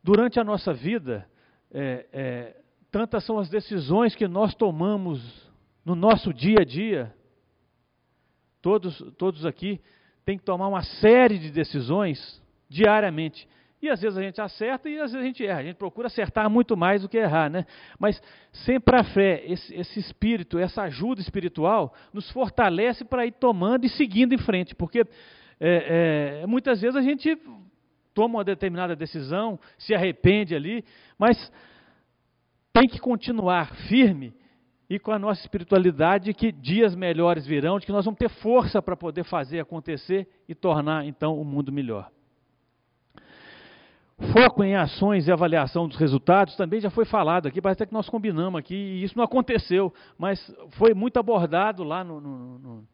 durante 0.00 0.38
a 0.38 0.44
nossa 0.44 0.72
vida, 0.72 1.26
é, 1.72 2.06
é, 2.12 2.56
tantas 2.88 3.24
são 3.24 3.36
as 3.36 3.48
decisões 3.48 4.14
que 4.14 4.28
nós 4.28 4.54
tomamos 4.54 5.50
no 5.84 5.96
nosso 5.96 6.32
dia 6.32 6.58
a 6.60 6.64
dia. 6.64 7.12
Todos, 8.60 9.02
todos 9.18 9.44
aqui 9.44 9.80
têm 10.24 10.38
que 10.38 10.44
tomar 10.44 10.68
uma 10.68 10.84
série 10.84 11.36
de 11.36 11.50
decisões 11.50 12.40
diariamente. 12.68 13.48
E 13.82 13.90
às 13.90 14.00
vezes 14.00 14.16
a 14.16 14.22
gente 14.22 14.40
acerta 14.40 14.88
e 14.88 15.00
às 15.00 15.10
vezes 15.10 15.16
a 15.16 15.26
gente 15.26 15.44
erra. 15.44 15.58
A 15.58 15.64
gente 15.64 15.76
procura 15.76 16.06
acertar 16.06 16.48
muito 16.48 16.76
mais 16.76 17.02
do 17.02 17.08
que 17.08 17.18
errar, 17.18 17.50
né? 17.50 17.66
Mas 17.98 18.22
sempre 18.52 18.96
a 18.96 19.02
fé, 19.02 19.42
esse, 19.44 19.74
esse 19.74 19.98
espírito, 19.98 20.56
essa 20.56 20.82
ajuda 20.82 21.20
espiritual, 21.20 21.92
nos 22.12 22.30
fortalece 22.30 23.04
para 23.04 23.26
ir 23.26 23.32
tomando 23.32 23.84
e 23.84 23.88
seguindo 23.88 24.32
em 24.34 24.38
frente. 24.38 24.72
Porque 24.72 25.00
é, 25.58 26.42
é, 26.42 26.46
muitas 26.46 26.80
vezes 26.80 26.94
a 26.94 27.02
gente 27.02 27.36
toma 28.14 28.38
uma 28.38 28.44
determinada 28.44 28.94
decisão, 28.94 29.58
se 29.76 29.92
arrepende 29.92 30.54
ali, 30.54 30.84
mas 31.18 31.50
tem 32.72 32.88
que 32.88 33.00
continuar 33.00 33.74
firme 33.88 34.32
e 34.88 34.96
com 34.96 35.10
a 35.10 35.18
nossa 35.18 35.40
espiritualidade 35.40 36.32
que 36.34 36.52
dias 36.52 36.94
melhores 36.94 37.44
virão, 37.44 37.80
de 37.80 37.86
que 37.86 37.92
nós 37.92 38.04
vamos 38.04 38.18
ter 38.18 38.28
força 38.28 38.80
para 38.80 38.96
poder 38.96 39.24
fazer 39.24 39.58
acontecer 39.58 40.28
e 40.48 40.54
tornar 40.54 41.04
então 41.04 41.36
o 41.40 41.44
mundo 41.44 41.72
melhor. 41.72 42.08
Foco 44.30 44.62
em 44.62 44.76
ações 44.76 45.26
e 45.26 45.32
avaliação 45.32 45.88
dos 45.88 45.96
resultados 45.96 46.54
também 46.54 46.80
já 46.80 46.90
foi 46.90 47.04
falado 47.04 47.48
aqui, 47.48 47.60
parece 47.60 47.84
que 47.84 47.92
nós 47.92 48.08
combinamos 48.08 48.58
aqui, 48.58 48.74
e 48.74 49.02
isso 49.02 49.16
não 49.16 49.24
aconteceu, 49.24 49.92
mas 50.16 50.54
foi 50.70 50.94
muito 50.94 51.18
abordado 51.18 51.82
lá 51.82 52.04
no, 52.04 52.20
no, 52.20 52.58
no, 52.58 52.84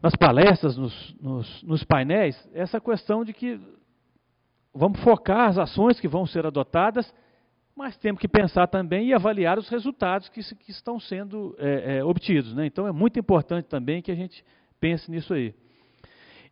nas 0.00 0.14
palestras, 0.14 0.76
nos, 0.76 1.16
nos, 1.20 1.62
nos 1.64 1.84
painéis, 1.84 2.36
essa 2.54 2.80
questão 2.80 3.24
de 3.24 3.32
que 3.32 3.60
vamos 4.72 5.00
focar 5.00 5.48
as 5.48 5.58
ações 5.58 5.98
que 5.98 6.06
vão 6.06 6.24
ser 6.24 6.46
adotadas, 6.46 7.12
mas 7.74 7.96
temos 7.98 8.20
que 8.20 8.28
pensar 8.28 8.68
também 8.68 9.08
e 9.08 9.14
avaliar 9.14 9.58
os 9.58 9.68
resultados 9.68 10.28
que, 10.28 10.40
que 10.56 10.70
estão 10.70 11.00
sendo 11.00 11.54
é, 11.58 11.98
é, 11.98 12.04
obtidos. 12.04 12.54
Né? 12.54 12.66
Então 12.66 12.86
é 12.86 12.92
muito 12.92 13.18
importante 13.18 13.66
também 13.66 14.00
que 14.00 14.10
a 14.10 14.14
gente 14.14 14.42
pense 14.80 15.10
nisso 15.10 15.34
aí. 15.34 15.54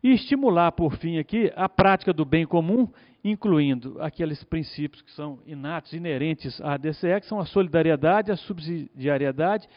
E 0.05 0.11
estimular, 0.13 0.71
por 0.71 0.97
fim, 0.97 1.17
aqui, 1.17 1.51
a 1.55 1.67
prática 1.67 2.13
do 2.13 2.23
bem 2.23 2.45
comum 2.45 2.87
incluindo 3.23 3.99
aqueles 3.99 4.43
princípios 4.43 5.01
que 5.01 5.11
são 5.13 5.39
inatos, 5.47 5.93
inerentes 5.93 6.61
à 6.61 6.77
DCE, 6.77 7.19
que 7.19 7.25
são 7.25 7.39
a 7.39 7.45
solidariedade, 7.47 8.31
a 8.31 8.37
subsidiariedade, 8.37 9.67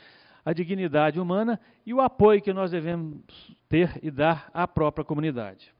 a 0.45 0.53
dignidade 0.53 1.19
humana 1.19 1.59
e 1.87 1.95
o 1.95 2.03
apoio 2.03 2.43
que 2.43 2.53
nós 2.53 2.73
devemos 2.73 3.23
ter 3.71 3.99
e 4.03 4.11
dar 4.11 4.51
à 4.53 4.69
própria 4.69 5.03
comunidade. 5.03 5.73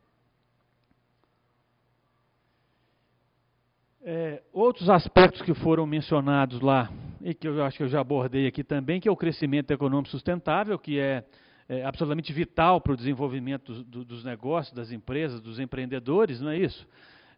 É, 4.03 4.43
outros 4.51 4.89
aspectos 4.89 5.43
que 5.43 5.53
foram 5.53 5.87
mencionados 5.87 6.59
lá, 6.63 6.91
e 7.21 7.35
que 7.35 7.47
eu 7.47 7.63
acho 7.63 7.77
que 7.77 7.83
eu 7.83 7.89
já 7.89 8.01
abordei 8.01 8.47
aqui 8.47 8.65
também, 8.65 8.99
que 8.99 9.11
é 9.11 9.13
o 9.13 9.17
crescimento 9.17 9.71
econômico 9.73 10.09
sustentável, 10.09 10.79
que 10.79 10.99
é, 10.99 11.23
é 11.69 11.85
absolutamente 11.85 12.33
vital 12.33 12.81
para 12.81 12.93
o 12.93 12.97
desenvolvimento 12.97 13.85
do, 13.85 14.05
dos 14.05 14.25
negócios, 14.25 14.75
das 14.75 14.91
empresas, 14.91 15.41
dos 15.41 15.61
empreendedores, 15.61 16.41
não 16.41 16.51
é 16.51 16.57
isso? 16.57 16.87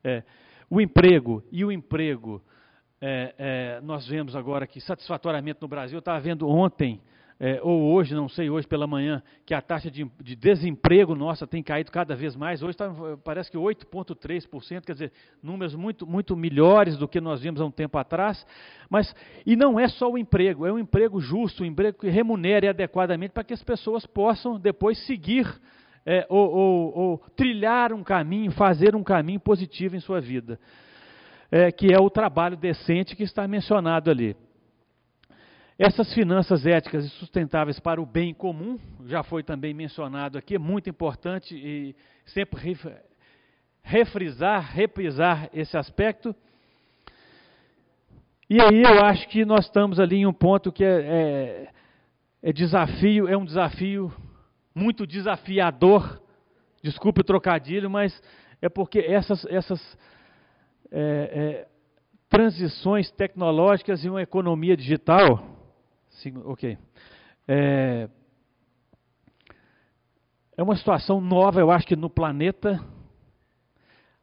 É, 0.05 0.23
o 0.69 0.81
emprego 0.81 1.43
e 1.51 1.65
o 1.65 1.73
emprego, 1.73 2.41
é, 3.01 3.35
é, 3.37 3.81
nós 3.83 4.07
vemos 4.07 4.37
agora 4.37 4.67
que 4.67 4.81
satisfatoriamente 4.81 5.61
no 5.61 5.67
Brasil, 5.67 5.97
eu 5.97 6.01
estava 6.01 6.21
vendo 6.21 6.49
ontem, 6.49 7.01
é, 7.43 7.59
ou 7.63 7.95
hoje, 7.95 8.15
não 8.15 8.29
sei, 8.29 8.51
hoje 8.51 8.69
pela 8.69 8.87
manhã, 8.87 9.23
que 9.47 9.55
a 9.55 9.63
taxa 9.63 9.91
de, 9.91 10.05
de 10.23 10.37
desemprego 10.37 11.15
nossa 11.15 11.47
tem 11.47 11.63
caído 11.63 11.91
cada 11.91 12.15
vez 12.15 12.37
mais. 12.37 12.63
Hoje 12.63 12.77
tá, 12.77 12.93
parece 13.25 13.51
que 13.51 13.57
8,3%, 13.57 14.85
quer 14.85 14.93
dizer, 14.93 15.13
números 15.43 15.75
muito, 15.75 16.07
muito 16.07 16.37
melhores 16.37 16.99
do 16.99 17.09
que 17.09 17.19
nós 17.19 17.41
vimos 17.41 17.59
há 17.59 17.65
um 17.65 17.71
tempo 17.71 17.97
atrás. 17.97 18.47
Mas, 18.91 19.17
e 19.47 19.57
não 19.57 19.81
é 19.81 19.89
só 19.89 20.11
o 20.11 20.19
emprego, 20.19 20.67
é 20.67 20.73
um 20.73 20.79
emprego 20.79 21.19
justo, 21.19 21.63
um 21.63 21.67
emprego 21.67 21.99
que 21.99 22.11
remunere 22.11 22.69
adequadamente 22.69 23.33
para 23.33 23.43
que 23.43 23.55
as 23.55 23.63
pessoas 23.63 24.05
possam 24.05 24.61
depois 24.61 24.99
seguir 25.07 25.47
é, 26.05 26.27
ou, 26.29 26.51
ou, 26.51 26.99
ou, 26.99 27.19
trilhar 27.35 27.91
um 27.95 28.03
caminho, 28.03 28.51
fazer 28.53 28.95
um 28.95 29.03
caminho 29.03 29.41
positivo 29.41 29.97
em 29.97 30.01
sua 30.01 30.21
vida, 30.21 30.61
é, 31.51 31.73
que 31.73 31.91
é 31.91 31.99
o 31.99 32.11
trabalho 32.11 32.57
decente 32.57 33.17
que 33.17 33.23
está 33.23 33.49
mencionado 33.49 34.11
ali. 34.11 34.37
Essas 35.83 36.13
finanças 36.13 36.67
éticas 36.67 37.07
e 37.07 37.09
sustentáveis 37.09 37.81
para 37.81 38.03
o 38.03 38.05
bem 38.05 38.35
comum, 38.35 38.79
já 39.07 39.23
foi 39.23 39.43
também 39.43 39.73
mencionado 39.73 40.37
aqui, 40.37 40.57
é 40.57 40.59
muito 40.59 40.91
importante 40.91 41.57
e 41.57 41.97
sempre 42.27 42.77
refrisar, 43.83 44.75
reprisar 44.75 45.49
esse 45.55 45.79
aspecto. 45.79 46.37
E 48.51 48.61
aí 48.61 48.83
eu 48.83 49.03
acho 49.07 49.27
que 49.31 49.43
nós 49.43 49.65
estamos 49.65 49.99
ali 49.99 50.17
em 50.17 50.27
um 50.27 50.35
ponto 50.35 50.71
que 50.71 50.85
é, 50.85 51.01
é, 51.01 51.69
é 52.43 52.53
desafio, 52.53 53.27
é 53.27 53.35
um 53.35 53.47
desafio 53.47 54.13
muito 54.75 55.07
desafiador, 55.07 56.21
desculpe 56.83 57.23
o 57.23 57.25
trocadilho, 57.25 57.89
mas 57.89 58.23
é 58.61 58.69
porque 58.69 58.99
essas, 58.99 59.47
essas 59.47 59.99
é, 60.93 61.01
é, 61.01 61.69
transições 62.29 63.11
tecnológicas 63.13 64.05
e 64.05 64.11
uma 64.11 64.21
economia 64.21 64.77
digital, 64.77 65.50
ok, 66.45 66.79
é, 67.49 68.09
é 70.57 70.63
uma 70.63 70.77
situação 70.77 71.21
nova, 71.21 71.61
eu 71.61 71.71
acho 71.71 71.87
que 71.87 71.97
no 71.97 72.11
planeta, 72.11 72.81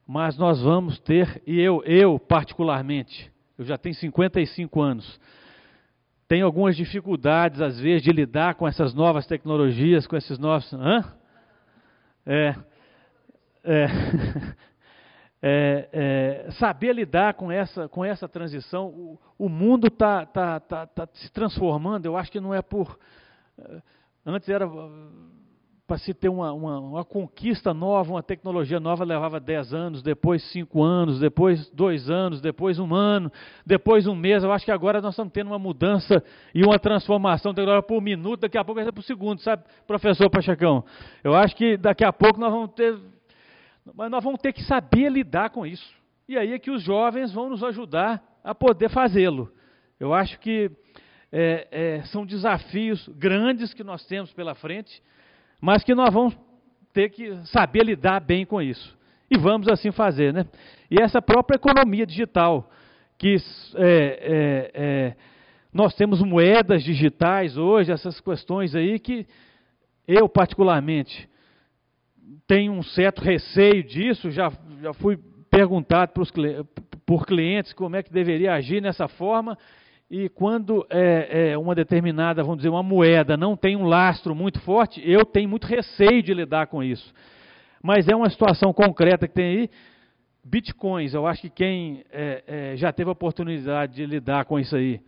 mas 0.05 0.37
nós 0.37 0.61
vamos 0.61 0.99
ter, 0.99 1.41
e 1.45 1.59
eu, 1.59 1.83
eu 1.83 2.19
particularmente, 2.19 3.31
eu 3.57 3.65
já 3.65 3.77
tenho 3.77 3.95
55 3.95 4.81
anos, 4.81 5.19
tem 6.27 6.41
algumas 6.41 6.75
dificuldades, 6.75 7.61
às 7.61 7.79
vezes, 7.79 8.03
de 8.03 8.11
lidar 8.11 8.55
com 8.55 8.67
essas 8.67 8.93
novas 8.93 9.25
tecnologias, 9.25 10.05
com 10.05 10.15
esses 10.17 10.37
novos. 10.37 10.71
Hã? 10.73 11.03
É, 12.25 12.55
é, 13.63 13.87
é, 15.49 15.89
é, 16.47 16.51
saber 16.51 16.93
lidar 16.93 17.35
com 17.35 17.49
essa, 17.49 17.87
com 17.87 18.03
essa 18.03 18.27
transição. 18.27 18.87
O, 18.87 19.19
o 19.39 19.47
mundo 19.47 19.87
está 19.87 20.25
tá, 20.25 20.59
tá, 20.59 20.85
tá 20.85 21.07
se 21.13 21.31
transformando, 21.31 22.05
eu 22.05 22.17
acho 22.17 22.31
que 22.31 22.39
não 22.39 22.53
é 22.53 22.61
por. 22.61 22.99
Eh, 23.57 23.81
antes 24.25 24.49
era 24.49 24.67
para 25.87 25.97
se 25.97 26.13
ter 26.13 26.27
uma, 26.27 26.51
uma, 26.51 26.79
uma, 26.79 27.05
conquista 27.05 27.73
nova, 27.73 28.11
uma 28.11 28.21
tecnologia 28.21 28.77
nova, 28.77 29.05
levava 29.05 29.39
10 29.39 29.73
anos, 29.73 30.03
depois 30.03 30.43
5 30.51 30.83
anos, 30.83 31.17
depois 31.17 31.69
2 31.69 32.09
anos, 32.09 32.41
depois 32.41 32.77
um 32.77 32.93
ano, 32.93 33.31
depois 33.65 34.05
um 34.05 34.13
mês. 34.13 34.43
Eu 34.43 34.51
acho 34.51 34.65
que 34.65 34.71
agora 34.71 34.99
nós 34.99 35.13
estamos 35.13 35.31
tendo 35.31 35.47
uma 35.47 35.57
mudança 35.57 36.21
e 36.53 36.61
uma 36.61 36.77
transformação 36.77 37.53
tecnológica 37.53 37.87
por 37.87 38.01
minuto, 38.01 38.41
daqui 38.41 38.57
a 38.57 38.65
pouco 38.65 38.75
vai 38.75 38.83
ser 38.83 38.91
por 38.91 39.03
segundo, 39.03 39.39
sabe, 39.39 39.63
professor 39.87 40.29
Pachacão? 40.29 40.83
Eu 41.23 41.33
acho 41.33 41.55
que 41.55 41.77
daqui 41.77 42.03
a 42.03 42.11
pouco 42.11 42.37
nós 42.37 42.51
vamos 42.51 42.71
ter. 42.71 42.99
Mas 43.93 44.11
nós 44.11 44.23
vamos 44.23 44.41
ter 44.41 44.53
que 44.53 44.63
saber 44.63 45.09
lidar 45.09 45.49
com 45.49 45.65
isso. 45.65 45.95
E 46.27 46.37
aí 46.37 46.53
é 46.53 46.59
que 46.59 46.71
os 46.71 46.83
jovens 46.83 47.31
vão 47.31 47.49
nos 47.49 47.63
ajudar 47.63 48.23
a 48.43 48.53
poder 48.53 48.89
fazê-lo. 48.89 49.51
Eu 49.99 50.13
acho 50.13 50.39
que 50.39 50.69
é, 51.31 51.67
é, 51.71 52.03
são 52.05 52.25
desafios 52.25 53.07
grandes 53.09 53.73
que 53.73 53.83
nós 53.83 54.05
temos 54.05 54.31
pela 54.33 54.55
frente 54.55 55.01
mas 55.61 55.83
que 55.83 55.95
nós 55.95 56.13
vamos 56.13 56.37
ter 56.93 57.09
que 57.09 57.35
saber 57.47 57.83
lidar 57.83 58.19
bem 58.19 58.45
com 58.45 58.61
isso. 58.61 58.97
E 59.29 59.37
vamos 59.37 59.67
assim 59.67 59.91
fazer, 59.91 60.33
né? 60.33 60.45
E 60.89 61.01
essa 61.01 61.21
própria 61.21 61.57
economia 61.57 62.05
digital, 62.05 62.69
que 63.17 63.35
é, 63.75 63.83
é, 63.85 64.71
é, 64.73 65.15
nós 65.73 65.93
temos 65.95 66.21
moedas 66.21 66.83
digitais 66.83 67.57
hoje, 67.57 67.91
essas 67.91 68.19
questões 68.21 68.73
aí 68.73 68.99
que 68.99 69.27
eu 70.07 70.29
particularmente 70.29 71.27
tenho 72.47 72.73
um 72.73 72.83
certo 72.83 73.21
receio 73.21 73.83
disso, 73.83 74.31
já, 74.31 74.51
já 74.81 74.93
fui 74.93 75.17
perguntado 75.49 76.13
pros, 76.13 76.31
por 77.05 77.25
clientes 77.25 77.73
como 77.73 77.95
é 77.95 78.03
que 78.03 78.11
deveria 78.11 78.53
agir 78.53 78.81
nessa 78.81 79.07
forma, 79.07 79.57
e 80.09 80.29
quando 80.29 80.85
é, 80.89 81.51
é, 81.51 81.57
uma 81.57 81.75
determinada, 81.75 82.41
vamos 82.41 82.57
dizer, 82.57 82.69
uma 82.69 82.83
moeda 82.83 83.35
não 83.35 83.57
tem 83.57 83.75
um 83.75 83.85
lastro 83.85 84.33
muito 84.33 84.59
forte, 84.61 85.01
eu 85.03 85.25
tenho 85.25 85.49
muito 85.49 85.67
receio 85.67 86.23
de 86.23 86.33
lidar 86.33 86.67
com 86.67 86.81
isso. 86.81 87.13
Mas 87.83 88.07
é 88.07 88.15
uma 88.15 88.29
situação 88.29 88.71
concreta 88.71 89.27
que 89.27 89.33
tem 89.33 89.45
aí. 89.45 89.69
Bitcoins, 90.43 91.13
eu 91.13 91.27
acho 91.27 91.41
que 91.41 91.49
quem 91.49 92.05
é, 92.09 92.43
é 92.47 92.77
já 92.77 92.93
teve 92.93 93.09
a 93.09 93.13
oportunidade 93.13 93.95
de 93.95 94.05
lidar 94.05 94.45
com 94.45 94.57
isso 94.57 94.77
aí, 94.77 95.01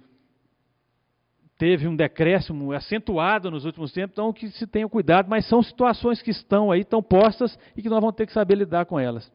teve 1.59 1.89
um 1.89 1.95
decréscimo 1.95 2.71
acentuado 2.71 3.51
nos 3.51 3.65
últimos 3.65 3.91
tempos, 3.91 4.13
então 4.13 4.31
que 4.31 4.47
se 4.47 4.65
tenha 4.65 4.87
cuidado, 4.87 5.29
mas 5.29 5.45
são 5.45 5.61
situações 5.61 6.21
que 6.21 6.31
estão 6.31 6.71
aí, 6.71 6.79
estão 6.79 7.03
postas 7.03 7.59
e 7.75 7.81
que 7.81 7.89
nós 7.89 7.99
vamos 7.99 8.15
ter 8.15 8.25
que 8.25 8.31
saber 8.31 8.55
lidar 8.55 8.85
com 8.85 8.97
elas. 8.97 9.29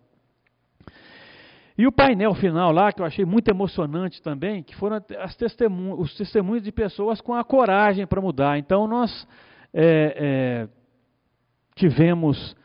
E 1.77 1.87
o 1.87 1.93
painel 1.93 2.35
final 2.35 2.73
lá, 2.73 2.93
que 2.93 3.03
eu 3.03 3.05
achei 3.05 3.27
muito 3.27 3.49
emocionante 3.49 4.23
também, 4.23 4.63
que 4.63 4.75
foram 4.75 5.03
testemunho, 5.37 6.01
os 6.01 6.17
testemunhos 6.17 6.63
de 6.63 6.73
pessoas 6.73 7.21
com 7.21 7.35
a 7.35 7.45
coragem 7.45 8.07
para 8.07 8.23
mudar. 8.23 8.57
Então, 8.57 8.87
nós 8.87 9.29
é, 9.75 10.17
é, 10.17 10.69
tivemos, 11.75 12.57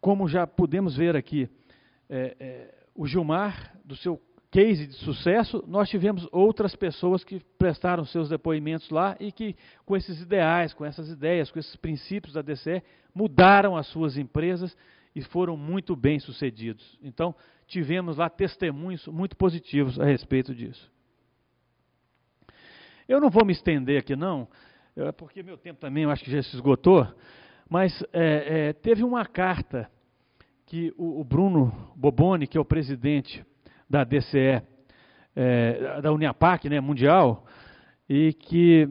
como 0.00 0.26
já 0.26 0.46
pudemos 0.46 0.96
ver 0.96 1.16
aqui, 1.16 1.50
é, 2.08 2.36
é, 2.40 2.74
o 2.94 3.06
Gilmar, 3.06 3.76
do 3.84 3.94
seu 3.94 4.18
case 4.56 4.86
de 4.86 4.94
sucesso, 4.94 5.62
nós 5.68 5.86
tivemos 5.90 6.26
outras 6.32 6.74
pessoas 6.74 7.22
que 7.22 7.42
prestaram 7.58 8.06
seus 8.06 8.30
depoimentos 8.30 8.88
lá 8.88 9.14
e 9.20 9.30
que, 9.30 9.54
com 9.84 9.94
esses 9.94 10.18
ideais, 10.22 10.72
com 10.72 10.82
essas 10.82 11.10
ideias, 11.10 11.50
com 11.50 11.58
esses 11.58 11.76
princípios 11.76 12.32
da 12.32 12.40
DCE, 12.40 12.82
mudaram 13.14 13.76
as 13.76 13.86
suas 13.88 14.16
empresas 14.16 14.74
e 15.14 15.20
foram 15.20 15.58
muito 15.58 15.94
bem 15.94 16.18
sucedidos. 16.18 16.98
Então, 17.02 17.34
tivemos 17.66 18.16
lá 18.16 18.30
testemunhos 18.30 19.06
muito 19.08 19.36
positivos 19.36 20.00
a 20.00 20.06
respeito 20.06 20.54
disso. 20.54 20.90
Eu 23.06 23.20
não 23.20 23.28
vou 23.28 23.44
me 23.44 23.52
estender 23.52 24.00
aqui, 24.00 24.16
não, 24.16 24.48
é 24.96 25.12
porque 25.12 25.42
meu 25.42 25.58
tempo 25.58 25.78
também 25.78 26.04
eu 26.04 26.10
acho 26.10 26.24
que 26.24 26.30
já 26.30 26.42
se 26.42 26.56
esgotou, 26.56 27.06
mas 27.68 28.02
é, 28.10 28.68
é, 28.68 28.72
teve 28.72 29.04
uma 29.04 29.26
carta 29.26 29.90
que 30.64 30.94
o, 30.96 31.20
o, 31.20 31.24
Bruno 31.24 31.92
Boboni, 31.94 32.46
que 32.46 32.56
é 32.56 32.60
o 32.60 32.64
presidente 32.64 33.44
da 33.88 34.04
DCE, 34.04 34.62
é, 35.34 36.00
da 36.00 36.12
Uniapac 36.12 36.68
né, 36.68 36.80
mundial, 36.80 37.44
e 38.08 38.32
que 38.32 38.88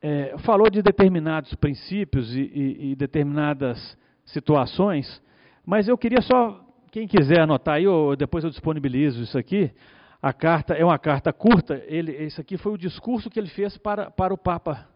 é, 0.00 0.36
falou 0.38 0.70
de 0.70 0.82
determinados 0.82 1.54
princípios 1.54 2.34
e, 2.34 2.40
e, 2.40 2.92
e 2.92 2.96
determinadas 2.96 3.98
situações, 4.24 5.22
mas 5.64 5.88
eu 5.88 5.98
queria 5.98 6.22
só, 6.22 6.64
quem 6.90 7.06
quiser 7.06 7.40
anotar 7.40 7.74
aí, 7.76 7.86
ou 7.86 8.16
depois 8.16 8.44
eu 8.44 8.50
disponibilizo 8.50 9.22
isso 9.22 9.36
aqui, 9.36 9.70
a 10.22 10.32
carta 10.32 10.74
é 10.74 10.84
uma 10.84 10.98
carta 10.98 11.32
curta, 11.32 11.82
ele, 11.86 12.12
esse 12.12 12.40
aqui 12.40 12.56
foi 12.56 12.72
o 12.72 12.78
discurso 12.78 13.30
que 13.30 13.38
ele 13.38 13.48
fez 13.48 13.76
para, 13.78 14.10
para 14.10 14.34
o 14.34 14.38
Papa. 14.38 14.86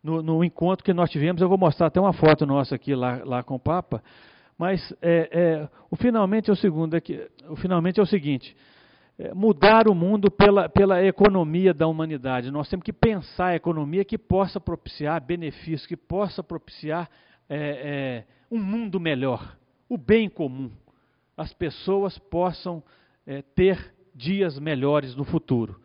No, 0.00 0.22
no 0.22 0.44
encontro 0.44 0.84
que 0.84 0.92
nós 0.92 1.10
tivemos, 1.10 1.42
eu 1.42 1.48
vou 1.48 1.58
mostrar 1.58 1.88
até 1.88 2.00
uma 2.00 2.12
foto 2.12 2.46
nossa 2.46 2.76
aqui 2.76 2.94
lá, 2.94 3.20
lá 3.24 3.42
com 3.42 3.56
o 3.56 3.58
Papa, 3.58 4.02
mas 4.58 4.92
é, 5.00 5.28
é, 5.30 5.68
o 5.88 5.94
finalmente 5.94 6.50
é 6.50 6.52
o 6.52 6.56
segundo 6.56 6.94
aqui, 6.94 7.24
o 7.48 7.54
finalmente 7.54 8.00
é 8.00 8.02
o 8.02 8.06
seguinte, 8.06 8.56
é, 9.16 9.32
mudar 9.32 9.88
o 9.88 9.94
mundo 9.94 10.30
pela, 10.30 10.68
pela 10.68 11.02
economia 11.04 11.72
da 11.72 11.86
humanidade. 11.86 12.50
Nós 12.50 12.68
temos 12.68 12.84
que 12.84 12.92
pensar 12.92 13.48
a 13.48 13.56
economia 13.56 14.04
que 14.04 14.18
possa 14.18 14.60
propiciar 14.60 15.24
benefícios, 15.24 15.86
que 15.86 15.96
possa 15.96 16.42
propiciar 16.42 17.08
é, 17.48 17.56
é, 17.56 18.24
um 18.50 18.58
mundo 18.58 18.98
melhor, 18.98 19.56
o 19.88 19.96
bem 19.96 20.28
comum, 20.28 20.72
as 21.36 21.52
pessoas 21.54 22.18
possam 22.18 22.82
é, 23.24 23.42
ter 23.42 23.94
dias 24.12 24.58
melhores 24.58 25.14
no 25.14 25.24
futuro. 25.24 25.80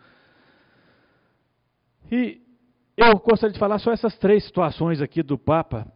E 2.12 2.42
eu 2.98 3.18
gostaria 3.20 3.54
de 3.54 3.60
falar 3.60 3.78
só 3.78 3.92
essas 3.92 4.18
três 4.18 4.44
situações 4.44 5.00
aqui 5.00 5.22
do 5.22 5.38
Papa, 5.38 5.88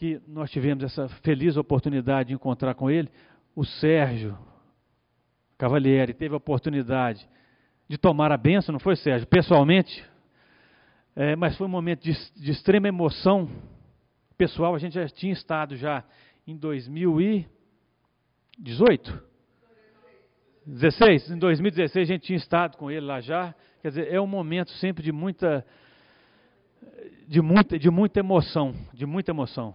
que 0.00 0.20
nós 0.26 0.50
tivemos 0.50 0.82
essa 0.82 1.08
feliz 1.20 1.56
oportunidade 1.58 2.30
de 2.30 2.34
encontrar 2.34 2.74
com 2.74 2.90
ele. 2.90 3.10
O 3.54 3.66
Sérgio 3.66 4.34
Cavalieri 5.58 6.14
teve 6.14 6.32
a 6.32 6.38
oportunidade 6.38 7.28
de 7.86 7.98
tomar 7.98 8.32
a 8.32 8.38
benção, 8.38 8.72
não 8.72 8.80
foi, 8.80 8.96
Sérgio? 8.96 9.28
Pessoalmente. 9.28 10.02
É, 11.14 11.36
mas 11.36 11.54
foi 11.58 11.66
um 11.66 11.70
momento 11.70 12.02
de, 12.02 12.14
de 12.34 12.50
extrema 12.50 12.88
emoção 12.88 13.46
pessoal, 14.38 14.74
a 14.74 14.78
gente 14.78 14.94
já 14.94 15.06
tinha 15.06 15.34
estado 15.34 15.76
já 15.76 16.02
em 16.46 16.56
2018? 16.56 19.22
16? 20.64 21.32
Em 21.32 21.38
2016 21.38 22.08
a 22.08 22.12
gente 22.14 22.22
tinha 22.22 22.38
estado 22.38 22.78
com 22.78 22.90
ele 22.90 23.04
lá 23.04 23.20
já. 23.20 23.54
Quer 23.82 23.88
dizer, 23.88 24.10
é 24.10 24.18
um 24.18 24.26
momento 24.26 24.70
sempre 24.70 25.02
de 25.02 25.12
muita, 25.12 25.62
de 27.28 27.42
muita, 27.42 27.78
de 27.78 27.90
muita 27.90 28.20
emoção, 28.20 28.74
de 28.94 29.04
muita 29.04 29.30
emoção. 29.30 29.74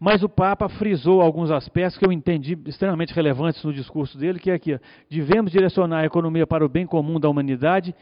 Mas 0.00 0.22
o 0.22 0.28
Papa 0.28 0.68
frisou 0.68 1.20
alguns 1.20 1.50
aspectos 1.50 1.96
que 1.96 2.06
eu 2.06 2.12
entendi 2.12 2.58
extremamente 2.66 3.14
relevantes 3.14 3.62
no 3.62 3.72
discurso 3.72 4.18
dele, 4.18 4.38
que 4.38 4.50
é 4.50 4.54
aqui, 4.54 4.78
devemos 5.08 5.52
direcionar 5.52 6.00
a 6.00 6.06
economia 6.06 6.46
para 6.46 6.64
o 6.64 6.68
bem 6.68 6.86
comum 6.86 7.20
da 7.20 7.28
humanidade 7.28 7.94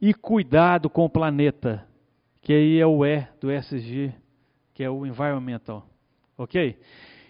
e 0.00 0.14
cuidado 0.14 0.88
com 0.88 1.04
o 1.04 1.10
planeta, 1.10 1.84
que 2.40 2.52
aí 2.52 2.78
é 2.78 2.86
o 2.86 3.04
E 3.04 3.26
do 3.40 3.50
SG 3.50 4.12
que 4.74 4.82
é 4.82 4.90
o 4.90 5.06
environmental. 5.06 5.86
Ok? 6.36 6.76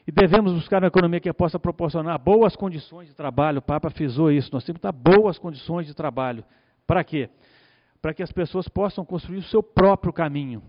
E 0.07 0.11
devemos 0.13 0.53
buscar 0.53 0.83
uma 0.83 0.89
economia 0.89 1.21
que 1.21 1.33
possa 1.33 1.59
proporcionar 1.59 2.19
boas 2.19 2.57
condições 2.57 3.09
de 3.09 3.15
trabalho. 3.15 3.59
O 3.59 3.63
Papa 3.63 3.91
frisou 3.91 4.33
isso. 4.33 4.51
Nós 4.53 4.65
temos 4.65 4.79
que 4.79 4.83
dar 4.83 4.93
boas 4.93 5.39
condições 5.39 5.87
de 5.87 5.95
trabalho. 5.95 6.45
Para 6.87 7.05
quê? 7.05 7.29
Para 8.03 8.13
que 8.13 8.23
as 8.23 8.33
pessoas 8.33 8.67
possam 8.69 9.05
construir 9.05 9.39
o 9.39 9.43
seu 9.43 9.63
próprio 9.63 10.13
caminho. 10.13 10.63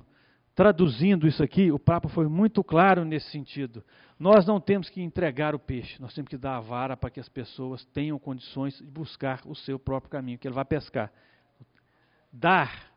Traduzindo 0.56 1.28
isso 1.28 1.44
aqui, 1.44 1.70
o 1.70 1.78
Papa 1.78 2.08
foi 2.08 2.30
muito 2.30 2.64
claro 2.64 3.04
nesse 3.04 3.30
sentido. 3.30 3.84
Nós 4.18 4.46
não 4.46 4.62
temos 4.62 4.90
que 4.90 5.02
entregar 5.02 5.54
o 5.54 5.60
peixe, 5.60 6.02
nós 6.02 6.14
temos 6.14 6.30
que 6.30 6.38
dar 6.38 6.56
a 6.56 6.62
vara 6.62 6.96
para 6.96 7.10
que 7.10 7.20
as 7.20 7.28
pessoas 7.28 7.84
tenham 7.88 8.18
condições 8.18 8.78
de 8.78 8.86
buscar 8.86 9.42
o 9.46 9.54
seu 9.54 9.78
próprio 9.78 10.10
caminho, 10.10 10.38
que 10.38 10.48
ele 10.48 10.56
vai 10.56 10.64
pescar. 10.64 11.12
Dar 12.32 12.90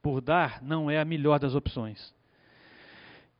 por 0.00 0.20
dar 0.20 0.62
não 0.62 0.88
é 0.88 1.00
a 1.00 1.04
melhor 1.04 1.40
das 1.40 1.56
opções. 1.56 2.14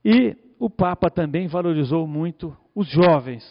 E 0.05 0.37
o 0.59 0.69
Papa 0.69 1.09
também 1.09 1.47
valorizou 1.47 2.05
muito 2.05 2.57
os 2.75 2.89
jovens, 2.89 3.45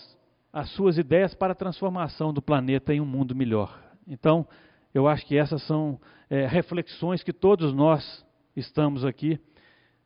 as 0.51 0.69
suas 0.71 0.97
ideias 0.97 1.33
para 1.33 1.53
a 1.53 1.55
transformação 1.55 2.33
do 2.33 2.41
planeta 2.41 2.93
em 2.93 2.99
um 2.99 3.05
mundo 3.05 3.33
melhor. 3.33 3.81
Então, 4.05 4.45
eu 4.93 5.07
acho 5.07 5.25
que 5.25 5.37
essas 5.37 5.65
são 5.65 5.97
é, 6.29 6.45
reflexões 6.45 7.23
que 7.23 7.31
todos 7.31 7.73
nós 7.73 8.25
estamos 8.57 9.05
aqui 9.05 9.39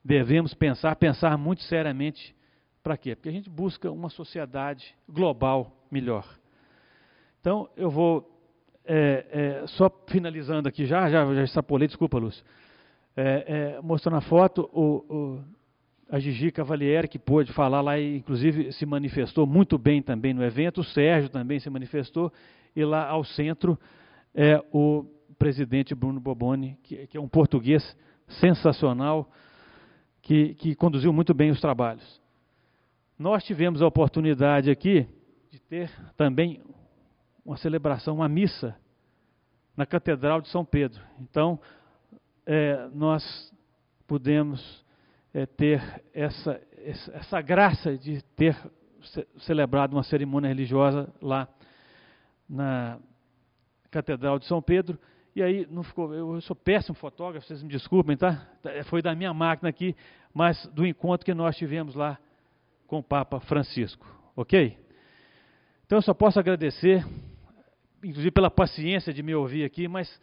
devemos 0.10 0.56
pensar, 0.56 0.96
pensar 0.96 1.38
muito 1.38 1.62
seriamente. 1.62 2.36
Para 2.82 2.98
quê? 2.98 3.16
Porque 3.16 3.30
a 3.30 3.32
gente 3.32 3.48
busca 3.48 3.92
uma 3.92 4.10
sociedade 4.10 4.96
global 5.08 5.72
melhor. 5.92 6.26
Então, 7.40 7.70
eu 7.78 7.92
vou, 7.92 8.28
é, 8.84 9.62
é, 9.62 9.68
só 9.68 9.88
finalizando 10.08 10.68
aqui 10.68 10.88
já, 10.88 11.08
já, 11.12 11.32
já 11.36 11.44
extrapolei, 11.44 11.88
desculpa, 11.88 12.18
Lúcio, 12.18 12.44
é, 13.16 13.76
é, 13.78 13.82
mostrando 13.84 14.18
a 14.18 14.22
foto, 14.22 14.68
o, 14.74 15.06
o 15.14 15.44
a 16.10 16.18
Gigi 16.18 16.52
Cavalieri, 16.52 17.08
que 17.08 17.20
pôde 17.20 17.54
falar 17.54 17.82
lá 17.82 18.00
e 18.00 18.18
inclusive 18.18 18.72
se 18.72 18.88
manifestou 18.88 19.46
muito 19.46 19.78
bem 19.78 20.02
também 20.02 20.34
no 20.34 20.44
evento, 20.44 20.82
o 20.82 20.84
Sérgio 20.84 21.30
também 21.30 21.60
se 21.60 21.70
manifestou, 21.70 22.34
e 22.76 22.84
lá 22.84 23.08
ao 23.08 23.24
centro 23.24 23.78
é 24.34 24.60
o 24.74 25.06
presidente 25.38 25.94
Bruno 25.94 26.20
Boboni, 26.20 26.80
que, 26.82 27.06
que 27.06 27.16
é 27.16 27.22
um 27.22 27.28
português 27.28 27.96
sensacional, 28.28 29.30
que, 30.30 30.54
que 30.54 30.76
conduziu 30.76 31.12
muito 31.12 31.34
bem 31.34 31.50
os 31.50 31.60
trabalhos. 31.60 32.22
Nós 33.18 33.44
tivemos 33.44 33.82
a 33.82 33.88
oportunidade 33.88 34.70
aqui 34.70 35.08
de 35.50 35.60
ter 35.60 35.92
também 36.16 36.62
uma 37.44 37.58
celebração, 37.58 38.18
uma 38.18 38.30
missa 38.30 38.78
na 39.76 39.88
Catedral 39.88 40.40
de 40.40 40.48
São 40.50 40.64
Pedro. 40.64 41.02
Então, 41.20 41.60
é, 42.46 42.88
nós 42.94 43.52
pudemos 44.06 44.86
é, 45.34 45.48
ter 45.48 45.82
essa, 46.14 46.62
essa 47.12 47.42
graça 47.42 47.98
de 47.98 48.22
ter 48.36 48.56
celebrado 49.40 49.96
uma 49.96 50.04
cerimônia 50.04 50.50
religiosa 50.50 51.12
lá 51.20 51.48
na 52.48 53.00
Catedral 53.90 54.38
de 54.38 54.46
São 54.46 54.62
Pedro. 54.62 55.00
E 55.36 55.42
aí, 55.42 55.68
não 55.72 55.82
ficou, 55.82 56.14
eu 56.14 56.40
sou 56.42 56.56
péssimo 56.56 56.96
fotógrafo, 56.96 57.48
vocês 57.48 57.64
me 57.64 57.70
desculpem, 57.70 58.16
tá? 58.16 58.48
Foi 58.86 59.02
da 59.02 59.16
minha 59.16 59.34
máquina 59.34 59.70
aqui, 59.70 59.96
mas 60.34 60.66
do 60.68 60.86
encontro 60.86 61.26
que 61.26 61.34
nós 61.34 61.56
tivemos 61.58 61.96
lá 61.96 62.18
com 62.88 63.00
o 63.00 63.04
Papa 63.04 63.40
Francisco, 63.40 64.06
ok? 64.36 64.78
Então 65.86 65.98
eu 65.98 66.02
só 66.02 66.14
posso 66.14 66.40
agradecer, 66.40 67.06
inclusive 68.04 68.32
pela 68.32 68.50
paciência 68.50 69.14
de 69.14 69.24
me 69.24 69.34
ouvir 69.34 69.64
aqui, 69.64 69.88
mas 69.88 70.22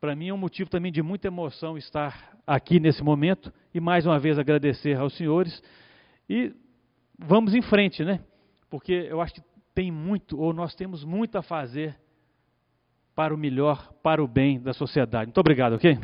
para 0.00 0.14
mim 0.14 0.28
é 0.28 0.34
um 0.34 0.38
motivo 0.38 0.68
também 0.68 0.92
de 0.92 1.02
muita 1.02 1.28
emoção 1.28 1.76
estar 1.76 2.38
aqui 2.46 2.78
nesse 2.78 3.02
momento 3.02 3.52
e 3.74 3.80
mais 3.80 4.06
uma 4.06 4.18
vez 4.18 4.38
agradecer 4.38 4.96
aos 4.96 5.16
senhores 5.16 5.62
e 6.28 6.54
vamos 7.18 7.54
em 7.54 7.62
frente, 7.62 8.04
né? 8.04 8.20
Porque 8.70 8.92
eu 8.92 9.20
acho 9.20 9.34
que 9.34 9.42
tem 9.74 9.90
muito, 9.90 10.38
ou 10.38 10.52
nós 10.52 10.74
temos 10.74 11.04
muito 11.04 11.36
a 11.36 11.42
fazer 11.42 11.96
para 13.14 13.34
o 13.34 13.38
melhor, 13.38 13.92
para 14.02 14.22
o 14.22 14.28
bem 14.28 14.60
da 14.60 14.72
sociedade. 14.72 15.26
Muito 15.26 15.40
obrigado, 15.40 15.74
ok? 15.74 15.98